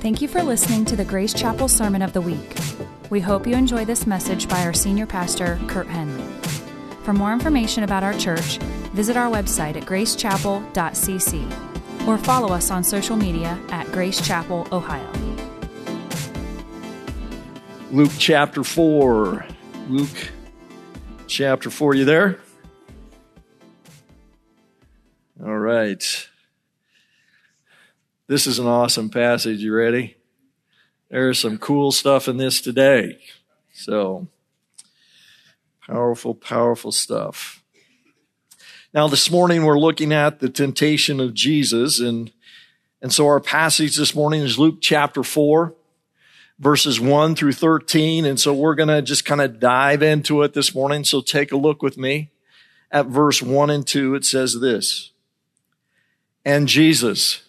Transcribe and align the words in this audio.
Thank 0.00 0.22
you 0.22 0.28
for 0.28 0.42
listening 0.42 0.84
to 0.86 0.96
the 0.96 1.04
Grace 1.04 1.32
Chapel 1.32 1.68
Sermon 1.68 2.02
of 2.02 2.12
the 2.12 2.20
Week. 2.20 2.56
We 3.10 3.20
hope 3.20 3.46
you 3.46 3.54
enjoy 3.54 3.84
this 3.84 4.06
message 4.06 4.48
by 4.48 4.64
our 4.64 4.72
senior 4.72 5.06
pastor, 5.06 5.58
Kurt 5.66 5.86
Henley. 5.86 6.24
For 7.04 7.12
more 7.12 7.32
information 7.32 7.84
about 7.84 8.02
our 8.02 8.14
church, 8.14 8.58
visit 8.92 9.16
our 9.16 9.30
website 9.30 9.76
at 9.76 9.84
gracechapel.cc 9.84 12.06
or 12.06 12.18
follow 12.18 12.52
us 12.52 12.70
on 12.70 12.84
social 12.84 13.16
media 13.16 13.58
at 13.70 13.90
Grace 13.92 14.26
Chapel, 14.26 14.66
Ohio. 14.72 15.10
Luke 17.90 18.12
chapter 18.18 18.62
4. 18.62 19.46
Luke 19.88 20.30
chapter 21.26 21.70
4. 21.70 21.94
You 21.94 22.04
there? 22.04 22.38
This 28.30 28.46
is 28.46 28.60
an 28.60 28.68
awesome 28.68 29.10
passage. 29.10 29.58
You 29.58 29.74
ready? 29.74 30.14
There's 31.08 31.40
some 31.40 31.58
cool 31.58 31.90
stuff 31.90 32.28
in 32.28 32.36
this 32.36 32.60
today. 32.60 33.18
So, 33.72 34.28
powerful, 35.84 36.36
powerful 36.36 36.92
stuff. 36.92 37.60
Now, 38.94 39.08
this 39.08 39.32
morning 39.32 39.64
we're 39.64 39.80
looking 39.80 40.12
at 40.12 40.38
the 40.38 40.48
temptation 40.48 41.18
of 41.18 41.34
Jesus, 41.34 41.98
and, 41.98 42.30
and 43.02 43.12
so 43.12 43.26
our 43.26 43.40
passage 43.40 43.96
this 43.96 44.14
morning 44.14 44.42
is 44.42 44.60
Luke 44.60 44.78
chapter 44.80 45.24
4 45.24 45.74
verses 46.60 47.00
1 47.00 47.34
through 47.34 47.54
13. 47.54 48.26
And 48.26 48.38
so 48.38 48.54
we're 48.54 48.76
going 48.76 48.90
to 48.90 49.02
just 49.02 49.24
kind 49.24 49.40
of 49.40 49.58
dive 49.58 50.04
into 50.04 50.42
it 50.42 50.54
this 50.54 50.72
morning. 50.72 51.02
So 51.02 51.20
take 51.20 51.50
a 51.50 51.56
look 51.56 51.82
with 51.82 51.98
me 51.98 52.30
at 52.92 53.06
verse 53.06 53.42
1 53.42 53.70
and 53.70 53.84
2. 53.84 54.14
It 54.14 54.24
says 54.24 54.60
this 54.60 55.10
And 56.44 56.68
Jesus, 56.68 57.42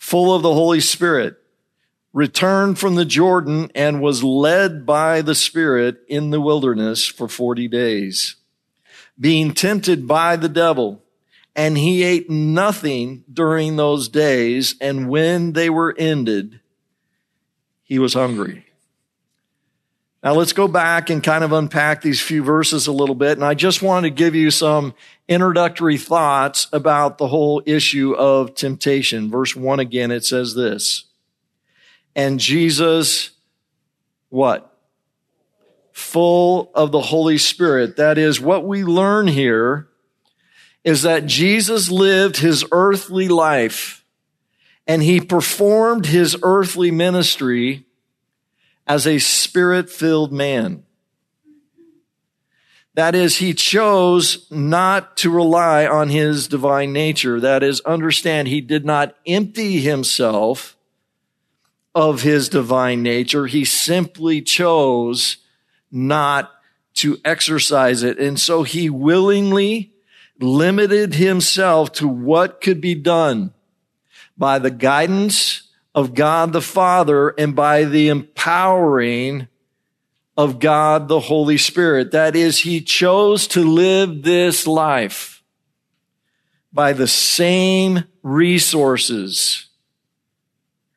full 0.00 0.34
of 0.34 0.42
the 0.42 0.52
Holy 0.52 0.80
Spirit, 0.80 1.36
returned 2.12 2.78
from 2.78 2.96
the 2.96 3.04
Jordan 3.04 3.70
and 3.74 4.00
was 4.00 4.24
led 4.24 4.84
by 4.84 5.20
the 5.20 5.34
Spirit 5.34 5.98
in 6.08 6.30
the 6.30 6.40
wilderness 6.40 7.06
for 7.06 7.28
40 7.28 7.68
days, 7.68 8.36
being 9.20 9.52
tempted 9.52 10.08
by 10.08 10.34
the 10.34 10.48
devil. 10.48 11.04
And 11.54 11.76
he 11.76 12.02
ate 12.02 12.30
nothing 12.30 13.24
during 13.30 13.76
those 13.76 14.08
days. 14.08 14.74
And 14.80 15.08
when 15.08 15.52
they 15.52 15.68
were 15.68 15.94
ended, 15.98 16.60
he 17.82 17.98
was 17.98 18.14
hungry. 18.14 18.69
Now 20.22 20.34
let's 20.34 20.52
go 20.52 20.68
back 20.68 21.08
and 21.08 21.22
kind 21.22 21.42
of 21.42 21.52
unpack 21.52 22.02
these 22.02 22.20
few 22.20 22.42
verses 22.42 22.86
a 22.86 22.92
little 22.92 23.14
bit. 23.14 23.38
And 23.38 23.44
I 23.44 23.54
just 23.54 23.80
wanted 23.80 24.10
to 24.10 24.14
give 24.14 24.34
you 24.34 24.50
some 24.50 24.94
introductory 25.28 25.96
thoughts 25.96 26.66
about 26.72 27.16
the 27.16 27.28
whole 27.28 27.62
issue 27.64 28.14
of 28.14 28.54
temptation. 28.54 29.30
Verse 29.30 29.56
one 29.56 29.80
again, 29.80 30.10
it 30.10 30.24
says 30.24 30.54
this. 30.54 31.04
And 32.14 32.38
Jesus, 32.38 33.30
what? 34.28 34.76
Full 35.92 36.70
of 36.74 36.92
the 36.92 37.00
Holy 37.00 37.38
Spirit. 37.38 37.96
That 37.96 38.18
is 38.18 38.40
what 38.40 38.66
we 38.66 38.84
learn 38.84 39.26
here 39.26 39.88
is 40.84 41.02
that 41.02 41.26
Jesus 41.26 41.90
lived 41.90 42.38
his 42.38 42.64
earthly 42.72 43.28
life 43.28 44.04
and 44.86 45.02
he 45.02 45.20
performed 45.20 46.06
his 46.06 46.36
earthly 46.42 46.90
ministry 46.90 47.86
as 48.90 49.06
a 49.06 49.20
spirit 49.20 49.88
filled 49.88 50.32
man. 50.32 50.82
That 52.94 53.14
is, 53.14 53.36
he 53.36 53.54
chose 53.54 54.50
not 54.50 55.16
to 55.18 55.30
rely 55.30 55.86
on 55.86 56.08
his 56.08 56.48
divine 56.48 56.92
nature. 56.92 57.38
That 57.38 57.62
is, 57.62 57.80
understand 57.82 58.48
he 58.48 58.60
did 58.60 58.84
not 58.84 59.14
empty 59.24 59.78
himself 59.78 60.76
of 61.94 62.22
his 62.22 62.48
divine 62.48 63.00
nature. 63.04 63.46
He 63.46 63.64
simply 63.64 64.42
chose 64.42 65.36
not 65.92 66.50
to 66.94 67.16
exercise 67.24 68.02
it. 68.02 68.18
And 68.18 68.40
so 68.40 68.64
he 68.64 68.90
willingly 68.90 69.92
limited 70.40 71.14
himself 71.14 71.92
to 71.92 72.08
what 72.08 72.60
could 72.60 72.80
be 72.80 72.96
done 72.96 73.54
by 74.36 74.58
the 74.58 74.72
guidance 74.72 75.69
of 75.94 76.14
God 76.14 76.52
the 76.52 76.62
Father 76.62 77.30
and 77.30 77.54
by 77.54 77.84
the 77.84 78.08
empowering 78.08 79.48
of 80.36 80.58
God 80.58 81.08
the 81.08 81.20
Holy 81.20 81.58
Spirit. 81.58 82.12
That 82.12 82.36
is, 82.36 82.60
he 82.60 82.80
chose 82.80 83.46
to 83.48 83.62
live 83.62 84.22
this 84.22 84.66
life 84.66 85.42
by 86.72 86.92
the 86.92 87.08
same 87.08 88.04
resources 88.22 89.66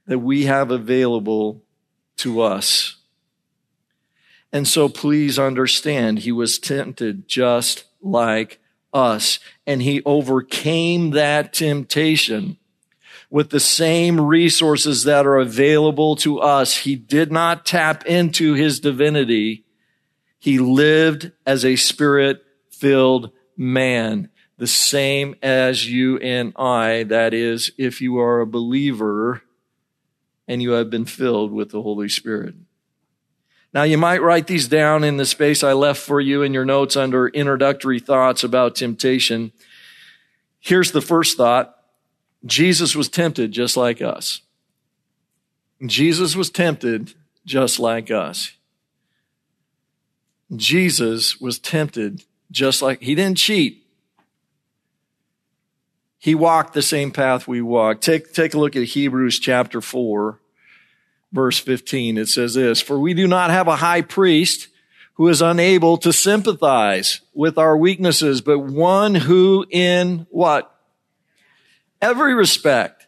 that 0.06 0.20
we 0.20 0.46
have 0.46 0.70
available 0.72 1.64
to 2.18 2.42
us. 2.42 2.98
And 4.52 4.68
so 4.68 4.88
please 4.88 5.40
understand, 5.40 6.20
he 6.20 6.32
was 6.32 6.60
tempted 6.60 7.28
just 7.28 7.86
like 8.02 8.60
us, 8.94 9.40
and 9.66 9.82
he 9.82 10.04
overcame 10.06 11.12
that 11.12 11.54
temptation 11.54 12.58
with 13.34 13.50
the 13.50 13.60
same 13.60 14.22
resources 14.22 15.06
that 15.06 15.26
are 15.26 15.40
available 15.40 16.16
to 16.16 16.40
us. 16.40 16.78
He 16.78 16.96
did 16.96 17.32
not 17.32 17.66
tap 17.66 18.06
into 18.06 18.54
his 18.54 18.80
divinity. 18.80 19.66
He 20.38 20.60
lived 20.60 21.32
as 21.44 21.66
a 21.66 21.76
spirit 21.76 22.44
filled 22.70 23.32
man, 23.58 24.30
the 24.60 24.68
same 24.68 25.34
as 25.42 25.90
you 25.90 26.20
and 26.20 26.54
I. 26.56 27.06
That 27.06 27.34
is, 27.34 27.72
if 27.76 28.02
you 28.02 28.20
are 28.20 28.40
a 28.40 28.46
believer 28.46 29.42
and 30.48 30.62
you 30.62 30.74
have 30.74 30.92
been 30.92 31.06
filled 31.06 31.52
with 31.52 31.72
the 31.72 31.82
Holy 31.82 32.10
Spirit. 32.10 32.54
Now 33.74 33.82
you 33.82 33.98
might 33.98 34.22
write 34.22 34.46
these 34.46 34.68
down 34.68 35.04
in 35.04 35.18
the 35.18 35.26
space 35.26 35.64
I 35.64 35.74
left 35.74 36.00
for 36.00 36.22
you 36.22 36.44
in 36.44 36.54
your 36.54 36.66
notes 36.66 36.96
under 36.96 37.30
introductory 37.30 38.00
thoughts 38.00 38.44
about 38.44 38.76
temptation. 38.76 39.54
Here's 40.60 40.92
the 40.92 41.02
first 41.02 41.36
thought. 41.36 41.80
Jesus 42.46 42.96
was 42.96 43.10
tempted 43.10 43.52
just 43.52 43.78
like 43.78 44.02
us. 44.02 44.42
Jesus 45.86 46.36
was 46.36 46.50
tempted 46.50 47.14
just 47.46 47.80
like 47.80 48.12
us. 48.12 48.54
Jesus 50.56 51.40
was 51.40 51.60
tempted 51.60 52.24
just 52.52 52.82
like, 52.82 53.02
he 53.02 53.16
didn't 53.16 53.38
cheat. 53.38 53.86
He 56.20 56.36
walked 56.36 56.74
the 56.74 56.82
same 56.82 57.12
path 57.12 57.48
we 57.48 57.62
walked. 57.62 58.04
Take, 58.04 58.34
take 58.34 58.54
a 58.54 58.60
look 58.60 58.76
at 58.76 58.84
Hebrews 58.84 59.40
chapter 59.40 59.82
4, 59.82 60.40
verse 61.34 61.60
15. 61.60 62.18
It 62.18 62.30
says 62.30 62.54
this, 62.54 62.82
For 62.82 62.98
we 62.98 63.14
do 63.14 63.28
not 63.28 63.50
have 63.50 63.68
a 63.68 63.76
high 63.76 64.02
priest 64.02 64.70
who 65.16 65.28
is 65.28 65.42
unable 65.42 65.98
to 65.98 66.14
sympathize 66.14 67.22
with 67.34 67.58
our 67.58 67.76
weaknesses, 67.76 68.42
but 68.42 68.60
one 68.60 69.16
who 69.16 69.66
in 69.70 70.26
what? 70.30 70.73
Every 72.04 72.34
respect 72.34 73.08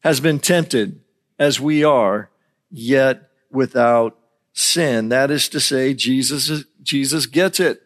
has 0.00 0.20
been 0.20 0.38
tempted 0.38 1.00
as 1.40 1.58
we 1.58 1.82
are, 1.82 2.30
yet 2.70 3.28
without 3.50 4.16
sin. 4.52 5.08
That 5.08 5.32
is 5.32 5.48
to 5.48 5.60
say, 5.60 5.92
Jesus, 5.92 6.64
Jesus 6.82 7.26
gets 7.26 7.58
it. 7.58 7.82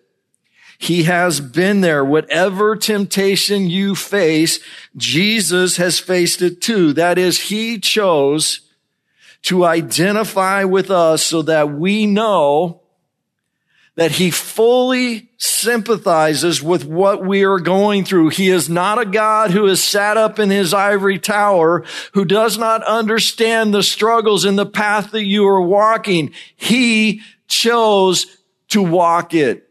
He 0.77 1.05
has 1.05 1.41
been 1.41 1.81
there. 1.81 2.05
Whatever 2.05 2.77
temptation 2.77 3.71
you 3.71 3.95
face, 3.95 4.61
Jesus 4.95 5.79
has 5.79 5.99
faced 5.99 6.43
it 6.43 6.61
too. 6.61 6.93
That 6.93 7.17
is, 7.17 7.49
He 7.49 7.79
chose 7.79 8.61
to 9.43 9.65
identify 9.65 10.65
with 10.65 10.91
us 10.91 11.23
so 11.23 11.41
that 11.43 11.71
we 11.71 12.07
know 12.07 12.83
that 13.97 14.13
he 14.13 14.31
fully 14.31 15.29
sympathizes 15.37 16.63
with 16.63 16.85
what 16.85 17.25
we 17.25 17.45
are 17.45 17.61
going 17.61 18.05
through. 18.05 18.29
He 18.31 18.49
is 18.49 18.69
not 18.69 19.01
a 19.01 19.07
God 19.07 19.53
who 19.53 19.67
is 19.67 19.83
sat 19.83 20.17
up 20.17 20.39
in 20.39 20.51
his 20.51 20.75
ivory 20.75 21.19
tower, 21.19 21.85
who 22.13 22.25
does 22.25 22.59
not 22.59 22.83
understand 22.83 23.73
the 23.73 23.85
struggles 23.85 24.45
in 24.45 24.57
the 24.57 24.67
path 24.67 25.13
that 25.13 25.25
you 25.25 25.47
are 25.47 25.61
walking. 25.61 26.33
He 26.57 27.21
chose 27.47 28.27
to 28.69 28.83
walk 28.83 29.33
it. 29.33 29.71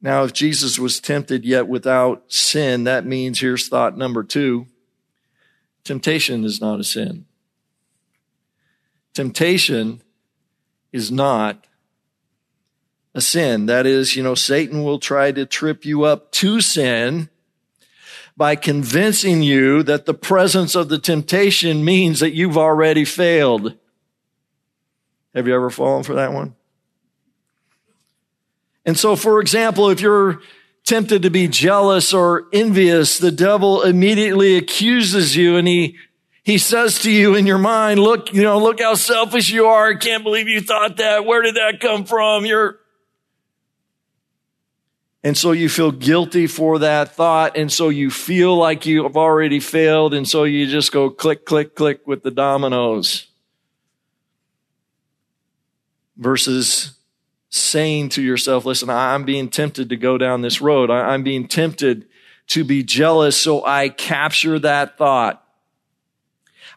Now, 0.00 0.22
if 0.22 0.32
Jesus 0.32 0.78
was 0.78 1.00
tempted 1.00 1.44
yet 1.44 1.66
without 1.68 2.24
sin, 2.28 2.84
that 2.84 3.04
means 3.04 3.40
here's 3.40 3.68
thought 3.68 3.98
number 3.98 4.22
two. 4.22 4.66
Temptation 5.84 6.44
is 6.44 6.60
not 6.60 6.80
a 6.80 6.84
sin. 6.84 7.26
Temptation 9.12 10.00
is 10.92 11.10
not 11.10 11.66
a 13.14 13.20
sin. 13.20 13.66
That 13.66 13.86
is, 13.86 14.16
you 14.16 14.22
know, 14.22 14.34
Satan 14.34 14.84
will 14.84 14.98
try 14.98 15.32
to 15.32 15.46
trip 15.46 15.84
you 15.84 16.04
up 16.04 16.32
to 16.32 16.60
sin 16.60 17.28
by 18.36 18.54
convincing 18.54 19.42
you 19.42 19.82
that 19.82 20.06
the 20.06 20.14
presence 20.14 20.74
of 20.74 20.88
the 20.88 20.98
temptation 20.98 21.84
means 21.84 22.20
that 22.20 22.34
you've 22.34 22.56
already 22.56 23.04
failed. 23.04 23.74
Have 25.34 25.48
you 25.48 25.54
ever 25.54 25.70
fallen 25.70 26.04
for 26.04 26.14
that 26.14 26.32
one? 26.32 26.54
And 28.86 28.96
so, 28.98 29.16
for 29.16 29.40
example, 29.40 29.90
if 29.90 30.00
you're 30.00 30.40
tempted 30.84 31.22
to 31.22 31.30
be 31.30 31.48
jealous 31.48 32.14
or 32.14 32.46
envious, 32.52 33.18
the 33.18 33.30
devil 33.30 33.82
immediately 33.82 34.56
accuses 34.56 35.36
you 35.36 35.56
and 35.56 35.68
he 35.68 35.96
he 36.48 36.56
says 36.56 37.00
to 37.00 37.10
you 37.10 37.34
in 37.34 37.44
your 37.44 37.58
mind, 37.58 38.00
look, 38.00 38.32
you 38.32 38.42
know, 38.42 38.58
look 38.58 38.80
how 38.80 38.94
selfish 38.94 39.50
you 39.50 39.66
are. 39.66 39.90
I 39.90 39.96
can't 39.96 40.24
believe 40.24 40.48
you 40.48 40.62
thought 40.62 40.96
that. 40.96 41.26
Where 41.26 41.42
did 41.42 41.56
that 41.56 41.78
come 41.78 42.06
from? 42.06 42.46
You're, 42.46 42.78
and 45.22 45.36
so 45.36 45.52
you 45.52 45.68
feel 45.68 45.92
guilty 45.92 46.46
for 46.46 46.78
that 46.78 47.14
thought. 47.14 47.58
And 47.58 47.70
so 47.70 47.90
you 47.90 48.10
feel 48.10 48.56
like 48.56 48.86
you 48.86 49.02
have 49.02 49.14
already 49.14 49.60
failed. 49.60 50.14
And 50.14 50.26
so 50.26 50.44
you 50.44 50.66
just 50.66 50.90
go 50.90 51.10
click, 51.10 51.44
click, 51.44 51.74
click 51.74 52.06
with 52.06 52.22
the 52.22 52.30
dominoes 52.30 53.26
versus 56.16 56.94
saying 57.50 58.08
to 58.08 58.22
yourself, 58.22 58.64
listen, 58.64 58.88
I'm 58.88 59.26
being 59.26 59.50
tempted 59.50 59.90
to 59.90 59.96
go 59.96 60.16
down 60.16 60.40
this 60.40 60.62
road. 60.62 60.90
I'm 60.90 61.22
being 61.22 61.46
tempted 61.46 62.06
to 62.46 62.64
be 62.64 62.82
jealous. 62.82 63.36
So 63.36 63.66
I 63.66 63.90
capture 63.90 64.58
that 64.60 64.96
thought. 64.96 65.44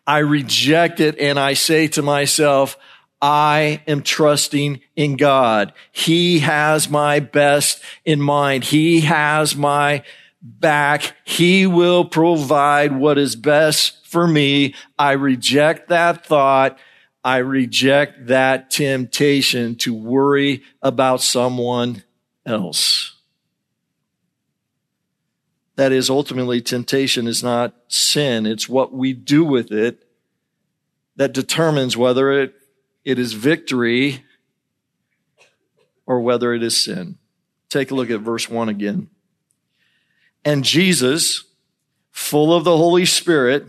I 0.06 0.19
reject 0.19 1.00
it 1.00 1.18
and 1.19 1.39
I 1.39 1.53
say 1.53 1.88
to 1.89 2.01
myself, 2.01 2.77
I 3.21 3.83
am 3.88 4.01
trusting 4.01 4.81
in 4.95 5.15
God. 5.15 5.74
He 5.92 6.39
has 6.39 6.89
my 6.89 7.19
best 7.19 7.81
in 8.03 8.19
mind. 8.19 8.63
He 8.63 9.01
has 9.01 9.56
my 9.56 10.03
back. 10.42 11.15
He 11.24 11.68
will 11.68 12.06
provide 12.06 12.95
what 12.95 13.19
is 13.19 13.36
best 13.36 14.06
for 14.07 14.27
me. 14.27 14.74
I 14.98 15.12
reject 15.12 15.89
that 15.89 16.25
thought. 16.25 16.80
I 17.24 17.38
reject 17.38 18.27
that 18.27 18.71
temptation 18.71 19.75
to 19.77 19.94
worry 19.94 20.63
about 20.81 21.21
someone 21.21 22.03
else. 22.45 23.21
That 25.81 25.92
is 25.92 26.12
ultimately 26.12 26.62
temptation 26.62 27.25
is 27.25 27.42
not 27.42 27.74
sin. 27.88 28.45
It's 28.45 28.69
what 28.69 28.94
we 28.94 29.13
do 29.13 29.44
with 29.44 29.72
it 29.72 30.06
that 31.16 31.33
determines 31.33 31.98
whether 31.98 32.31
it, 32.31 32.54
it 33.04 33.18
is 33.18 33.33
victory 33.33 34.24
or 36.06 36.22
whether 36.22 36.54
it 36.54 36.62
is 36.62 36.78
sin. 36.78 37.18
Take 37.68 37.89
a 37.89 37.95
look 37.95 38.12
at 38.12 38.19
verse 38.19 38.48
1 38.48 38.69
again. 38.69 39.10
And 40.45 40.63
Jesus, 40.63 41.45
full 42.12 42.54
of 42.54 42.63
the 42.63 42.77
Holy 42.77 43.07
Spirit, 43.07 43.66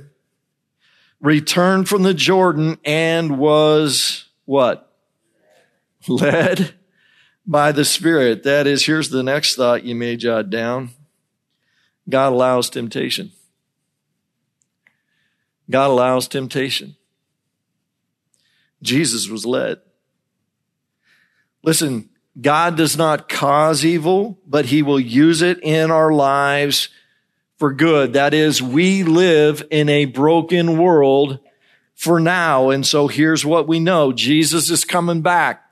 returned 1.19 1.89
from 1.89 2.03
the 2.03 2.13
Jordan 2.13 2.77
and 2.85 3.39
was 3.39 4.27
what? 4.45 4.95
Led 6.07 6.75
by 7.47 7.73
the 7.73 7.87
Spirit. 7.87 8.43
That 8.43 8.67
is, 8.67 8.85
here's 8.85 9.09
the 9.09 9.23
next 9.23 9.57
thought 9.57 9.85
you 9.85 9.95
may 9.95 10.19
jot 10.19 10.51
down. 10.51 10.91
God 12.09 12.33
allows 12.33 12.71
temptation. 12.71 13.33
God 15.71 15.91
allows 15.91 16.29
temptation. 16.29 16.97
Jesus 18.83 19.29
was 19.29 19.47
led. 19.47 19.81
Listen, 21.63 22.11
God 22.41 22.77
does 22.77 22.97
not 22.97 23.29
cause 23.29 23.85
evil, 23.85 24.39
but 24.47 24.67
he 24.67 24.83
will 24.83 24.99
use 24.99 25.43
it 25.43 25.61
in 25.63 25.91
our 25.91 26.13
lives 26.13 26.89
for 27.59 27.73
good. 27.73 28.15
That 28.15 28.35
is, 28.35 28.61
we 28.61 29.05
live 29.05 29.63
in 29.71 29.89
a 29.89 30.07
broken 30.07 30.79
world 30.79 31.39
for 31.95 32.19
now. 32.19 32.71
And 32.71 32.85
so 32.85 33.07
here's 33.07 33.47
what 33.47 33.69
we 33.69 33.79
know. 33.79 34.13
Jesus 34.13 34.71
is 34.71 34.85
coming 34.85 35.23
back 35.23 35.65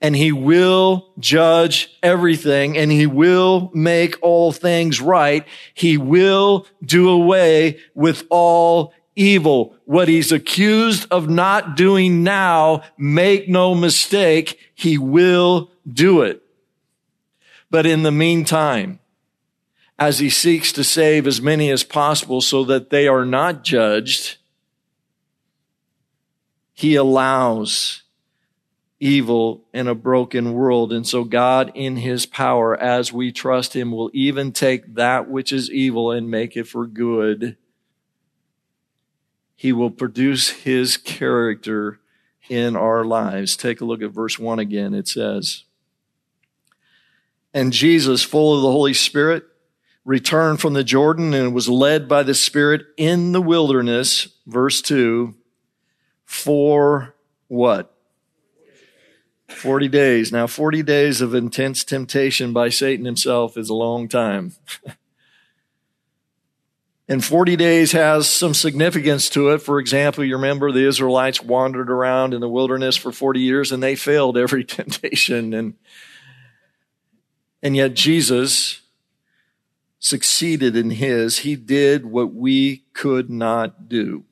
and 0.00 0.14
he 0.14 0.32
will 0.32 1.10
judge 1.18 1.96
everything 2.02 2.76
and 2.76 2.90
he 2.90 3.06
will 3.06 3.70
make 3.74 4.16
all 4.22 4.52
things 4.52 5.00
right. 5.00 5.46
He 5.72 5.96
will 5.96 6.66
do 6.84 7.08
away 7.08 7.78
with 7.94 8.24
all 8.30 8.92
evil. 9.16 9.76
What 9.84 10.08
he's 10.08 10.32
accused 10.32 11.06
of 11.10 11.28
not 11.28 11.76
doing 11.76 12.22
now, 12.22 12.82
make 12.98 13.48
no 13.48 13.74
mistake, 13.74 14.58
he 14.74 14.98
will 14.98 15.70
do 15.90 16.22
it. 16.22 16.42
But 17.70 17.86
in 17.86 18.02
the 18.02 18.12
meantime, 18.12 19.00
as 19.98 20.18
he 20.18 20.30
seeks 20.30 20.72
to 20.72 20.84
save 20.84 21.26
as 21.26 21.40
many 21.40 21.70
as 21.70 21.84
possible 21.84 22.40
so 22.40 22.64
that 22.64 22.90
they 22.90 23.08
are 23.08 23.24
not 23.24 23.64
judged, 23.64 24.36
he 26.72 26.94
allows 26.94 28.03
evil 29.00 29.64
in 29.72 29.88
a 29.88 29.94
broken 29.94 30.52
world. 30.52 30.92
And 30.92 31.06
so 31.06 31.24
God, 31.24 31.72
in 31.74 31.96
his 31.96 32.26
power, 32.26 32.76
as 32.76 33.12
we 33.12 33.32
trust 33.32 33.74
him, 33.74 33.90
will 33.90 34.10
even 34.14 34.52
take 34.52 34.94
that 34.94 35.28
which 35.28 35.52
is 35.52 35.70
evil 35.70 36.10
and 36.10 36.30
make 36.30 36.56
it 36.56 36.68
for 36.68 36.86
good 36.86 37.56
he 39.56 39.72
will 39.72 39.90
produce 39.90 40.50
his 40.50 40.96
character 40.96 42.00
in 42.48 42.76
our 42.76 43.04
lives. 43.04 43.56
Take 43.56 43.80
a 43.80 43.84
look 43.84 44.02
at 44.02 44.10
verse 44.10 44.38
1 44.38 44.58
again. 44.58 44.94
It 44.94 45.08
says, 45.08 45.64
And 47.52 47.72
Jesus, 47.72 48.22
full 48.22 48.56
of 48.56 48.62
the 48.62 48.70
Holy 48.70 48.94
Spirit, 48.94 49.44
returned 50.04 50.60
from 50.60 50.74
the 50.74 50.84
Jordan 50.84 51.32
and 51.32 51.54
was 51.54 51.68
led 51.68 52.08
by 52.08 52.22
the 52.22 52.34
Spirit 52.34 52.82
in 52.98 53.32
the 53.32 53.40
wilderness, 53.40 54.28
verse 54.46 54.82
2, 54.82 55.34
for 56.26 57.14
what? 57.48 57.93
40 59.48 59.88
days. 59.88 60.32
Now, 60.32 60.46
40 60.46 60.82
days 60.82 61.20
of 61.20 61.34
intense 61.34 61.84
temptation 61.84 62.52
by 62.52 62.68
Satan 62.68 63.04
himself 63.04 63.56
is 63.56 63.68
a 63.68 63.74
long 63.74 64.08
time. 64.08 64.52
And 67.06 67.22
40 67.22 67.56
days 67.56 67.92
has 67.92 68.30
some 68.30 68.54
significance 68.54 69.28
to 69.30 69.50
it. 69.50 69.58
For 69.58 69.78
example, 69.78 70.24
you 70.24 70.36
remember 70.36 70.72
the 70.72 70.86
Israelites 70.86 71.42
wandered 71.42 71.90
around 71.90 72.32
in 72.32 72.40
the 72.40 72.48
wilderness 72.48 72.96
for 72.96 73.12
40 73.12 73.40
years 73.40 73.72
and 73.72 73.82
they 73.82 73.94
failed 73.94 74.38
every 74.38 74.64
temptation. 74.64 75.52
And, 75.52 75.74
and 77.62 77.76
yet 77.76 77.94
Jesus 77.94 78.80
succeeded 79.98 80.76
in 80.76 80.90
his. 80.90 81.38
He 81.38 81.56
did 81.56 82.06
what 82.06 82.32
we 82.32 82.84
could 82.94 83.28
not 83.28 83.88
do. 83.88 84.24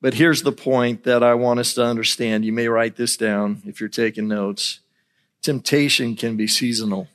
But 0.00 0.14
here's 0.14 0.42
the 0.42 0.52
point 0.52 1.04
that 1.04 1.22
I 1.22 1.34
want 1.34 1.60
us 1.60 1.74
to 1.74 1.84
understand. 1.84 2.44
You 2.44 2.52
may 2.52 2.68
write 2.68 2.96
this 2.96 3.16
down 3.16 3.62
if 3.66 3.80
you're 3.80 3.88
taking 3.88 4.28
notes. 4.28 4.80
Temptation 5.42 6.16
can 6.16 6.36
be 6.36 6.46
seasonal. 6.46 7.08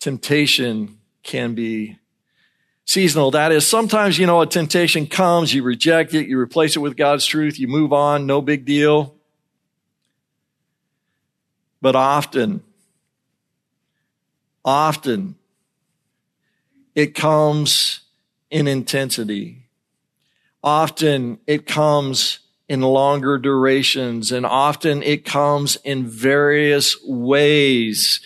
Temptation 0.00 0.98
can 1.22 1.54
be 1.54 1.98
seasonal. 2.84 3.30
That 3.30 3.52
is, 3.52 3.66
sometimes, 3.66 4.18
you 4.18 4.26
know, 4.26 4.40
a 4.40 4.46
temptation 4.46 5.06
comes, 5.06 5.54
you 5.54 5.62
reject 5.62 6.14
it, 6.14 6.26
you 6.26 6.38
replace 6.38 6.74
it 6.76 6.80
with 6.80 6.96
God's 6.96 7.24
truth, 7.24 7.58
you 7.58 7.68
move 7.68 7.92
on, 7.92 8.26
no 8.26 8.40
big 8.40 8.64
deal. 8.64 9.14
But 11.80 11.96
often, 11.96 12.62
often, 14.64 15.36
it 16.94 17.14
comes 17.14 18.00
in 18.50 18.68
intensity. 18.68 19.61
Often 20.62 21.40
it 21.46 21.66
comes 21.66 22.38
in 22.68 22.80
longer 22.80 23.38
durations 23.38 24.32
and 24.32 24.46
often 24.46 25.02
it 25.02 25.24
comes 25.24 25.76
in 25.84 26.06
various 26.06 26.96
ways 27.04 28.20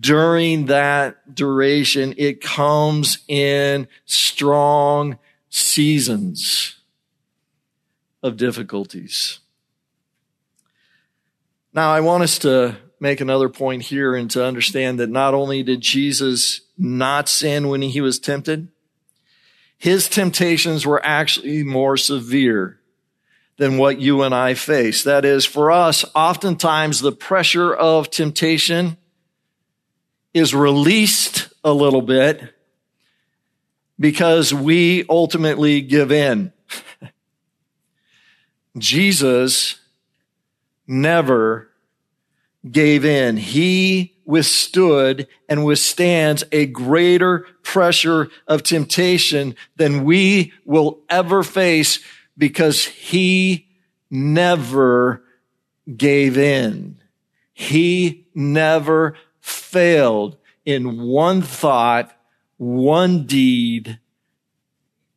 during 0.00 0.66
that 0.66 1.34
duration, 1.34 2.14
it 2.16 2.40
comes 2.40 3.18
in 3.28 3.88
strong 4.04 5.18
seasons 5.48 6.76
of 8.22 8.36
difficulties. 8.36 9.40
Now, 11.74 11.92
I 11.92 12.00
want 12.00 12.22
us 12.22 12.38
to 12.40 12.76
make 13.00 13.20
another 13.20 13.48
point 13.48 13.82
here 13.82 14.14
and 14.14 14.30
to 14.30 14.44
understand 14.44 15.00
that 15.00 15.10
not 15.10 15.34
only 15.34 15.62
did 15.62 15.80
Jesus 15.80 16.60
not 16.78 17.28
sin 17.28 17.68
when 17.68 17.82
he 17.82 18.00
was 18.00 18.18
tempted, 18.18 18.68
his 19.82 20.08
temptations 20.08 20.86
were 20.86 21.04
actually 21.04 21.64
more 21.64 21.96
severe 21.96 22.78
than 23.56 23.78
what 23.78 24.00
you 24.00 24.22
and 24.22 24.32
I 24.32 24.54
face. 24.54 25.02
That 25.02 25.24
is, 25.24 25.44
for 25.44 25.72
us, 25.72 26.04
oftentimes 26.14 27.00
the 27.00 27.10
pressure 27.10 27.74
of 27.74 28.08
temptation 28.08 28.96
is 30.32 30.54
released 30.54 31.52
a 31.64 31.72
little 31.72 32.00
bit 32.00 32.54
because 33.98 34.54
we 34.54 35.04
ultimately 35.08 35.80
give 35.80 36.12
in. 36.12 36.52
Jesus 38.78 39.80
never 40.86 41.70
gave 42.70 43.04
in. 43.04 43.36
He 43.36 44.11
withstood 44.24 45.26
and 45.48 45.64
withstands 45.64 46.44
a 46.52 46.66
greater 46.66 47.40
pressure 47.62 48.28
of 48.46 48.62
temptation 48.62 49.54
than 49.76 50.04
we 50.04 50.52
will 50.64 51.00
ever 51.08 51.42
face 51.42 51.98
because 52.36 52.84
he 52.84 53.66
never 54.10 55.24
gave 55.96 56.38
in. 56.38 56.98
He 57.52 58.26
never 58.34 59.16
failed 59.40 60.36
in 60.64 61.02
one 61.02 61.42
thought, 61.42 62.16
one 62.56 63.26
deed 63.26 63.98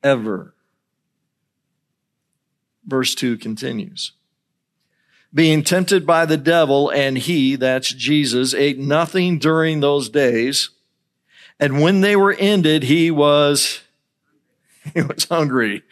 ever. 0.03 0.53
Verse 2.85 3.15
2 3.15 3.37
continues. 3.37 4.13
Being 5.35 5.63
tempted 5.63 6.07
by 6.07 6.25
the 6.25 6.37
devil, 6.37 6.89
and 6.89 7.17
he, 7.17 7.55
that's 7.55 7.93
Jesus, 7.93 8.55
ate 8.55 8.79
nothing 8.79 9.37
during 9.37 9.81
those 9.81 10.09
days. 10.09 10.71
And 11.59 11.81
when 11.81 12.01
they 12.01 12.15
were 12.15 12.33
ended, 12.33 12.83
he 12.83 13.11
was, 13.11 13.81
he 14.93 15.01
was 15.01 15.25
hungry. 15.25 15.83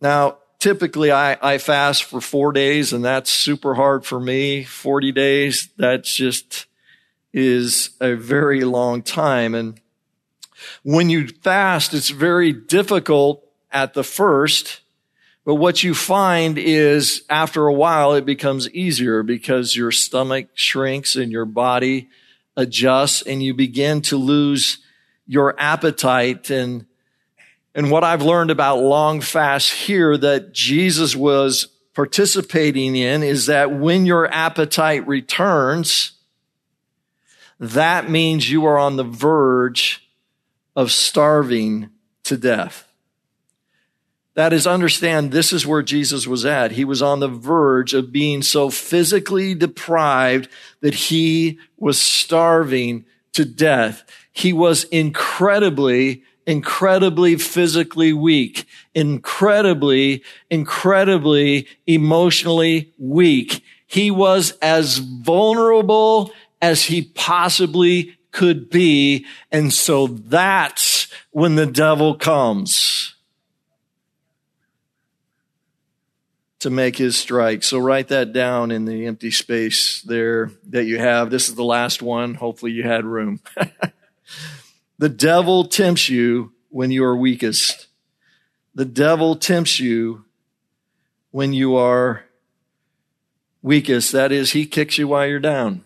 Now, 0.00 0.38
typically 0.60 1.10
I, 1.10 1.36
I 1.42 1.58
fast 1.58 2.04
for 2.04 2.20
four 2.20 2.52
days 2.52 2.92
and 2.92 3.04
that's 3.04 3.30
super 3.30 3.74
hard 3.74 4.04
for 4.04 4.20
me. 4.20 4.62
40 4.62 5.10
days, 5.10 5.68
that 5.78 6.04
just 6.04 6.66
is 7.32 7.90
a 8.00 8.14
very 8.14 8.64
long 8.64 9.02
time. 9.02 9.54
And 9.54 9.80
when 10.82 11.10
you 11.10 11.28
fast, 11.28 11.94
it's 11.94 12.10
very 12.10 12.52
difficult 12.52 13.44
at 13.72 13.94
the 13.94 14.04
first. 14.04 14.79
But 15.50 15.56
what 15.56 15.82
you 15.82 15.94
find 15.94 16.58
is 16.58 17.24
after 17.28 17.66
a 17.66 17.72
while, 17.72 18.14
it 18.14 18.24
becomes 18.24 18.70
easier 18.70 19.24
because 19.24 19.74
your 19.74 19.90
stomach 19.90 20.50
shrinks 20.54 21.16
and 21.16 21.32
your 21.32 21.44
body 21.44 22.08
adjusts 22.56 23.22
and 23.22 23.42
you 23.42 23.52
begin 23.52 24.00
to 24.02 24.16
lose 24.16 24.78
your 25.26 25.58
appetite 25.58 26.50
and 26.50 26.86
and 27.74 27.90
what 27.90 28.04
I've 28.04 28.22
learned 28.22 28.52
about 28.52 28.78
long 28.78 29.20
fasts 29.20 29.72
here 29.72 30.16
that 30.18 30.52
Jesus 30.52 31.16
was 31.16 31.66
participating 31.94 32.94
in 32.94 33.24
is 33.24 33.46
that 33.46 33.72
when 33.72 34.06
your 34.06 34.32
appetite 34.32 35.04
returns, 35.08 36.12
that 37.58 38.08
means 38.08 38.48
you 38.48 38.66
are 38.66 38.78
on 38.78 38.94
the 38.94 39.02
verge 39.02 40.08
of 40.76 40.92
starving 40.92 41.90
to 42.22 42.36
death. 42.36 42.86
That 44.40 44.54
is, 44.54 44.66
understand 44.66 45.32
this 45.32 45.52
is 45.52 45.66
where 45.66 45.82
Jesus 45.82 46.26
was 46.26 46.46
at. 46.46 46.72
He 46.72 46.82
was 46.86 47.02
on 47.02 47.20
the 47.20 47.28
verge 47.28 47.92
of 47.92 48.10
being 48.10 48.40
so 48.40 48.70
physically 48.70 49.54
deprived 49.54 50.48
that 50.80 50.94
he 50.94 51.58
was 51.76 52.00
starving 52.00 53.04
to 53.34 53.44
death. 53.44 54.02
He 54.32 54.54
was 54.54 54.84
incredibly 54.84 56.22
incredibly 56.46 57.36
physically 57.36 58.14
weak, 58.14 58.64
incredibly, 58.94 60.22
incredibly 60.48 61.68
emotionally 61.86 62.94
weak. 62.96 63.62
He 63.86 64.10
was 64.10 64.52
as 64.62 64.96
vulnerable 64.96 66.32
as 66.62 66.84
he 66.84 67.02
possibly 67.02 68.16
could 68.32 68.70
be. 68.70 69.26
And 69.52 69.70
so 69.70 70.06
that's 70.06 71.08
when 71.30 71.56
the 71.56 71.66
devil 71.66 72.14
comes 72.14 73.09
to 76.60 76.70
make 76.70 76.96
his 76.96 77.16
strike. 77.16 77.62
So 77.62 77.78
write 77.78 78.08
that 78.08 78.32
down 78.32 78.70
in 78.70 78.84
the 78.84 79.06
empty 79.06 79.30
space 79.30 80.02
there 80.02 80.50
that 80.68 80.84
you 80.84 80.98
have. 80.98 81.30
This 81.30 81.48
is 81.48 81.54
the 81.54 81.64
last 81.64 82.02
one. 82.02 82.34
Hopefully 82.34 82.72
you 82.72 82.82
had 82.82 83.04
room. 83.04 83.40
The 85.00 85.08
devil 85.08 85.64
tempts 85.64 86.10
you 86.10 86.52
when 86.68 86.90
you 86.90 87.04
are 87.04 87.16
weakest. 87.16 87.86
The 88.74 88.84
devil 88.84 89.34
tempts 89.34 89.80
you 89.80 90.26
when 91.30 91.54
you 91.54 91.76
are 91.76 92.26
weakest. 93.62 94.12
That 94.12 94.30
is, 94.30 94.52
he 94.52 94.66
kicks 94.66 94.98
you 94.98 95.08
while 95.08 95.26
you're 95.26 95.40
down. 95.40 95.84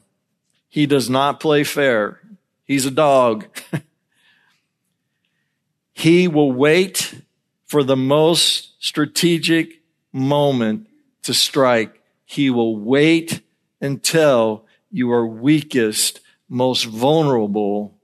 He 0.68 0.86
does 0.86 1.08
not 1.08 1.38
play 1.38 1.62
fair. 1.62 2.22
He's 2.64 2.86
a 2.86 2.90
dog. 2.90 3.46
he 5.92 6.26
will 6.26 6.50
wait 6.50 7.14
for 7.66 7.84
the 7.84 7.96
most 7.96 8.74
strategic 8.84 9.83
moment 10.14 10.86
to 11.24 11.34
strike. 11.34 12.00
He 12.24 12.48
will 12.48 12.78
wait 12.78 13.42
until 13.80 14.64
you 14.90 15.12
are 15.12 15.26
weakest, 15.26 16.20
most 16.48 16.84
vulnerable, 16.84 17.98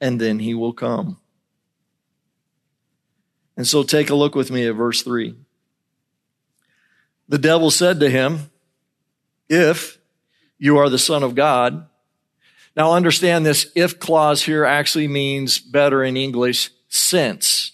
and 0.00 0.20
then 0.20 0.38
he 0.38 0.54
will 0.54 0.74
come. 0.74 1.18
And 3.56 3.66
so 3.66 3.82
take 3.82 4.10
a 4.10 4.14
look 4.14 4.36
with 4.36 4.52
me 4.52 4.66
at 4.66 4.76
verse 4.76 5.02
3. 5.02 5.34
The 7.28 7.38
devil 7.38 7.70
said 7.70 7.98
to 8.00 8.10
him, 8.10 8.50
If 9.48 9.98
you 10.58 10.76
are 10.78 10.88
the 10.88 10.98
Son 10.98 11.22
of 11.22 11.34
God, 11.34 11.88
now 12.76 12.92
understand 12.92 13.44
this 13.44 13.72
if 13.74 13.98
clause 13.98 14.42
here 14.42 14.64
actually 14.64 15.08
means 15.08 15.58
better 15.58 16.04
in 16.04 16.16
English, 16.16 16.70
since. 16.88 17.72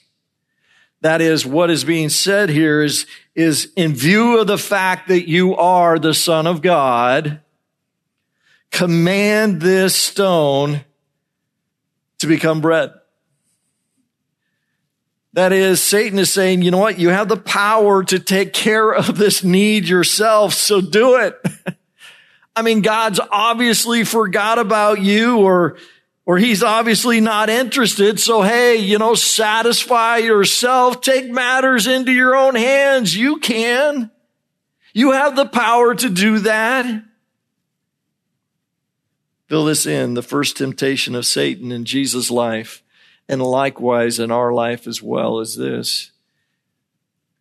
That 1.04 1.20
is, 1.20 1.44
what 1.44 1.68
is 1.68 1.84
being 1.84 2.08
said 2.08 2.48
here 2.48 2.82
is, 2.82 3.04
is 3.34 3.70
in 3.76 3.92
view 3.92 4.38
of 4.40 4.46
the 4.46 4.56
fact 4.56 5.08
that 5.08 5.28
you 5.28 5.54
are 5.54 5.98
the 5.98 6.14
Son 6.14 6.46
of 6.46 6.62
God, 6.62 7.42
command 8.70 9.60
this 9.60 9.94
stone 9.94 10.82
to 12.20 12.26
become 12.26 12.62
bread. 12.62 12.94
That 15.34 15.52
is, 15.52 15.82
Satan 15.82 16.18
is 16.18 16.32
saying, 16.32 16.62
you 16.62 16.70
know 16.70 16.78
what? 16.78 16.98
You 16.98 17.10
have 17.10 17.28
the 17.28 17.36
power 17.36 18.02
to 18.04 18.18
take 18.18 18.54
care 18.54 18.90
of 18.90 19.18
this 19.18 19.44
need 19.44 19.86
yourself, 19.86 20.54
so 20.54 20.80
do 20.80 21.16
it. 21.16 21.38
I 22.56 22.62
mean, 22.62 22.80
God's 22.80 23.20
obviously 23.30 24.04
forgot 24.04 24.58
about 24.58 25.02
you 25.02 25.36
or, 25.40 25.76
or 26.26 26.38
he's 26.38 26.62
obviously 26.62 27.20
not 27.20 27.50
interested. 27.50 28.18
So, 28.18 28.42
hey, 28.42 28.76
you 28.76 28.98
know, 28.98 29.14
satisfy 29.14 30.18
yourself. 30.18 31.00
Take 31.00 31.30
matters 31.30 31.86
into 31.86 32.12
your 32.12 32.34
own 32.34 32.54
hands. 32.54 33.16
You 33.16 33.38
can. 33.38 34.10
You 34.92 35.12
have 35.12 35.36
the 35.36 35.46
power 35.46 35.94
to 35.94 36.08
do 36.08 36.38
that. 36.40 37.04
Fill 39.48 39.66
this 39.66 39.84
in 39.86 40.14
the 40.14 40.22
first 40.22 40.56
temptation 40.56 41.14
of 41.14 41.26
Satan 41.26 41.70
in 41.70 41.84
Jesus' 41.84 42.30
life, 42.30 42.82
and 43.28 43.42
likewise 43.42 44.18
in 44.18 44.30
our 44.30 44.52
life 44.52 44.86
as 44.86 45.02
well 45.02 45.40
as 45.40 45.56
this. 45.56 46.10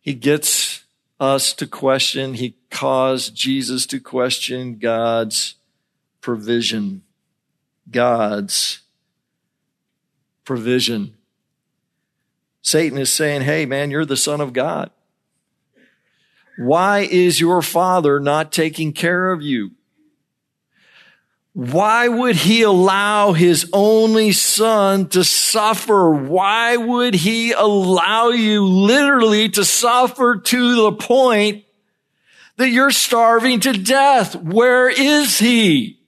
He 0.00 0.12
gets 0.12 0.84
us 1.18 1.54
to 1.54 1.66
question, 1.66 2.34
he 2.34 2.56
caused 2.70 3.34
Jesus 3.34 3.86
to 3.86 4.00
question 4.00 4.76
God's 4.76 5.54
provision. 6.20 7.02
God's 7.90 8.80
provision. 10.44 11.14
Satan 12.62 12.98
is 12.98 13.12
saying, 13.12 13.42
Hey, 13.42 13.66
man, 13.66 13.90
you're 13.90 14.04
the 14.04 14.16
son 14.16 14.40
of 14.40 14.52
God. 14.52 14.90
Why 16.56 17.00
is 17.00 17.40
your 17.40 17.62
father 17.62 18.20
not 18.20 18.52
taking 18.52 18.92
care 18.92 19.32
of 19.32 19.42
you? 19.42 19.72
Why 21.52 22.08
would 22.08 22.34
he 22.34 22.62
allow 22.62 23.32
his 23.32 23.70
only 23.72 24.32
son 24.32 25.08
to 25.10 25.22
suffer? 25.22 26.10
Why 26.10 26.76
would 26.76 27.14
he 27.14 27.52
allow 27.52 28.30
you 28.30 28.64
literally 28.64 29.48
to 29.50 29.64
suffer 29.64 30.36
to 30.36 30.74
the 30.74 30.92
point 30.92 31.64
that 32.56 32.70
you're 32.70 32.90
starving 32.90 33.60
to 33.60 33.72
death? 33.72 34.34
Where 34.34 34.88
is 34.88 35.38
he? 35.38 36.00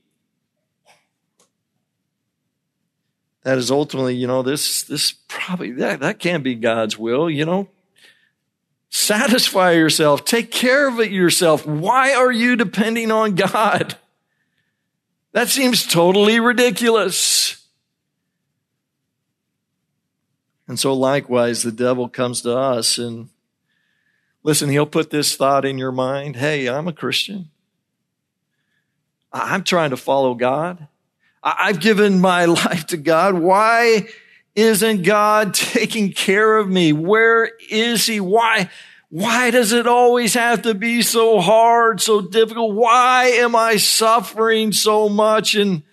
That 3.47 3.59
is 3.59 3.71
ultimately, 3.71 4.17
you 4.17 4.27
know, 4.27 4.43
this, 4.43 4.83
this 4.83 5.13
probably, 5.29 5.71
that, 5.75 6.01
that 6.01 6.19
can't 6.19 6.43
be 6.43 6.57
God's 6.57 6.99
will, 6.99 7.31
you 7.31 7.45
know. 7.45 7.69
Satisfy 8.91 9.71
yourself. 9.71 10.25
Take 10.25 10.51
care 10.51 10.89
of 10.89 10.99
it 10.99 11.13
yourself. 11.13 11.65
Why 11.65 12.13
are 12.13 12.33
you 12.33 12.57
depending 12.57 13.13
on 13.13 13.37
God? 13.37 13.95
That 15.31 15.47
seems 15.47 15.87
totally 15.87 16.41
ridiculous. 16.41 17.65
And 20.67 20.77
so 20.77 20.93
likewise, 20.93 21.63
the 21.63 21.71
devil 21.71 22.09
comes 22.09 22.41
to 22.41 22.53
us 22.53 22.99
and 22.99 23.29
listen, 24.43 24.71
he'll 24.71 24.87
put 24.87 25.11
this 25.11 25.37
thought 25.37 25.65
in 25.65 25.79
your 25.79 25.93
mind. 25.93 26.35
Hey, 26.35 26.69
I'm 26.69 26.89
a 26.89 26.93
Christian. 26.93 27.51
I'm 29.33 29.63
trying 29.63 29.91
to 29.91 29.97
follow 29.97 30.35
God. 30.35 30.89
I've 31.47 31.81
given 31.81 32.21
my 32.21 32.45
life 32.47 32.87
to 32.89 32.97
God. 32.97 33.35
Why 33.35 34.09
isn't 34.55 35.03
God 35.03 35.55
taking 35.55 36.13
care 36.13 36.57
of 36.57 36.69
me? 36.69 36.93
Where 36.93 37.51
is 37.71 38.07
he? 38.07 38.21
Why? 38.21 38.69
Why 39.09 39.53
does 39.53 39.73
it 39.73 39.87
always 39.87 40.35
have 40.35 40.63
to 40.63 40.75
be 40.75 41.01
so 41.01 41.41
hard, 41.41 42.01
so 42.01 42.21
difficult? 42.21 42.75
Why 42.75 43.27
am 43.27 43.55
I 43.55 43.77
suffering 43.77 44.73
so 44.73 45.09
much 45.09 45.55
and 45.55 45.85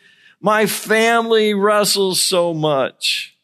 my 0.41 0.65
family 0.65 1.53
wrestles 1.53 2.19
so 2.19 2.55
much? 2.55 3.37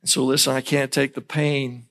And 0.00 0.08
so 0.08 0.24
listen, 0.24 0.54
I 0.54 0.62
can't 0.62 0.90
take 0.90 1.14
the 1.14 1.20
pain 1.20 1.88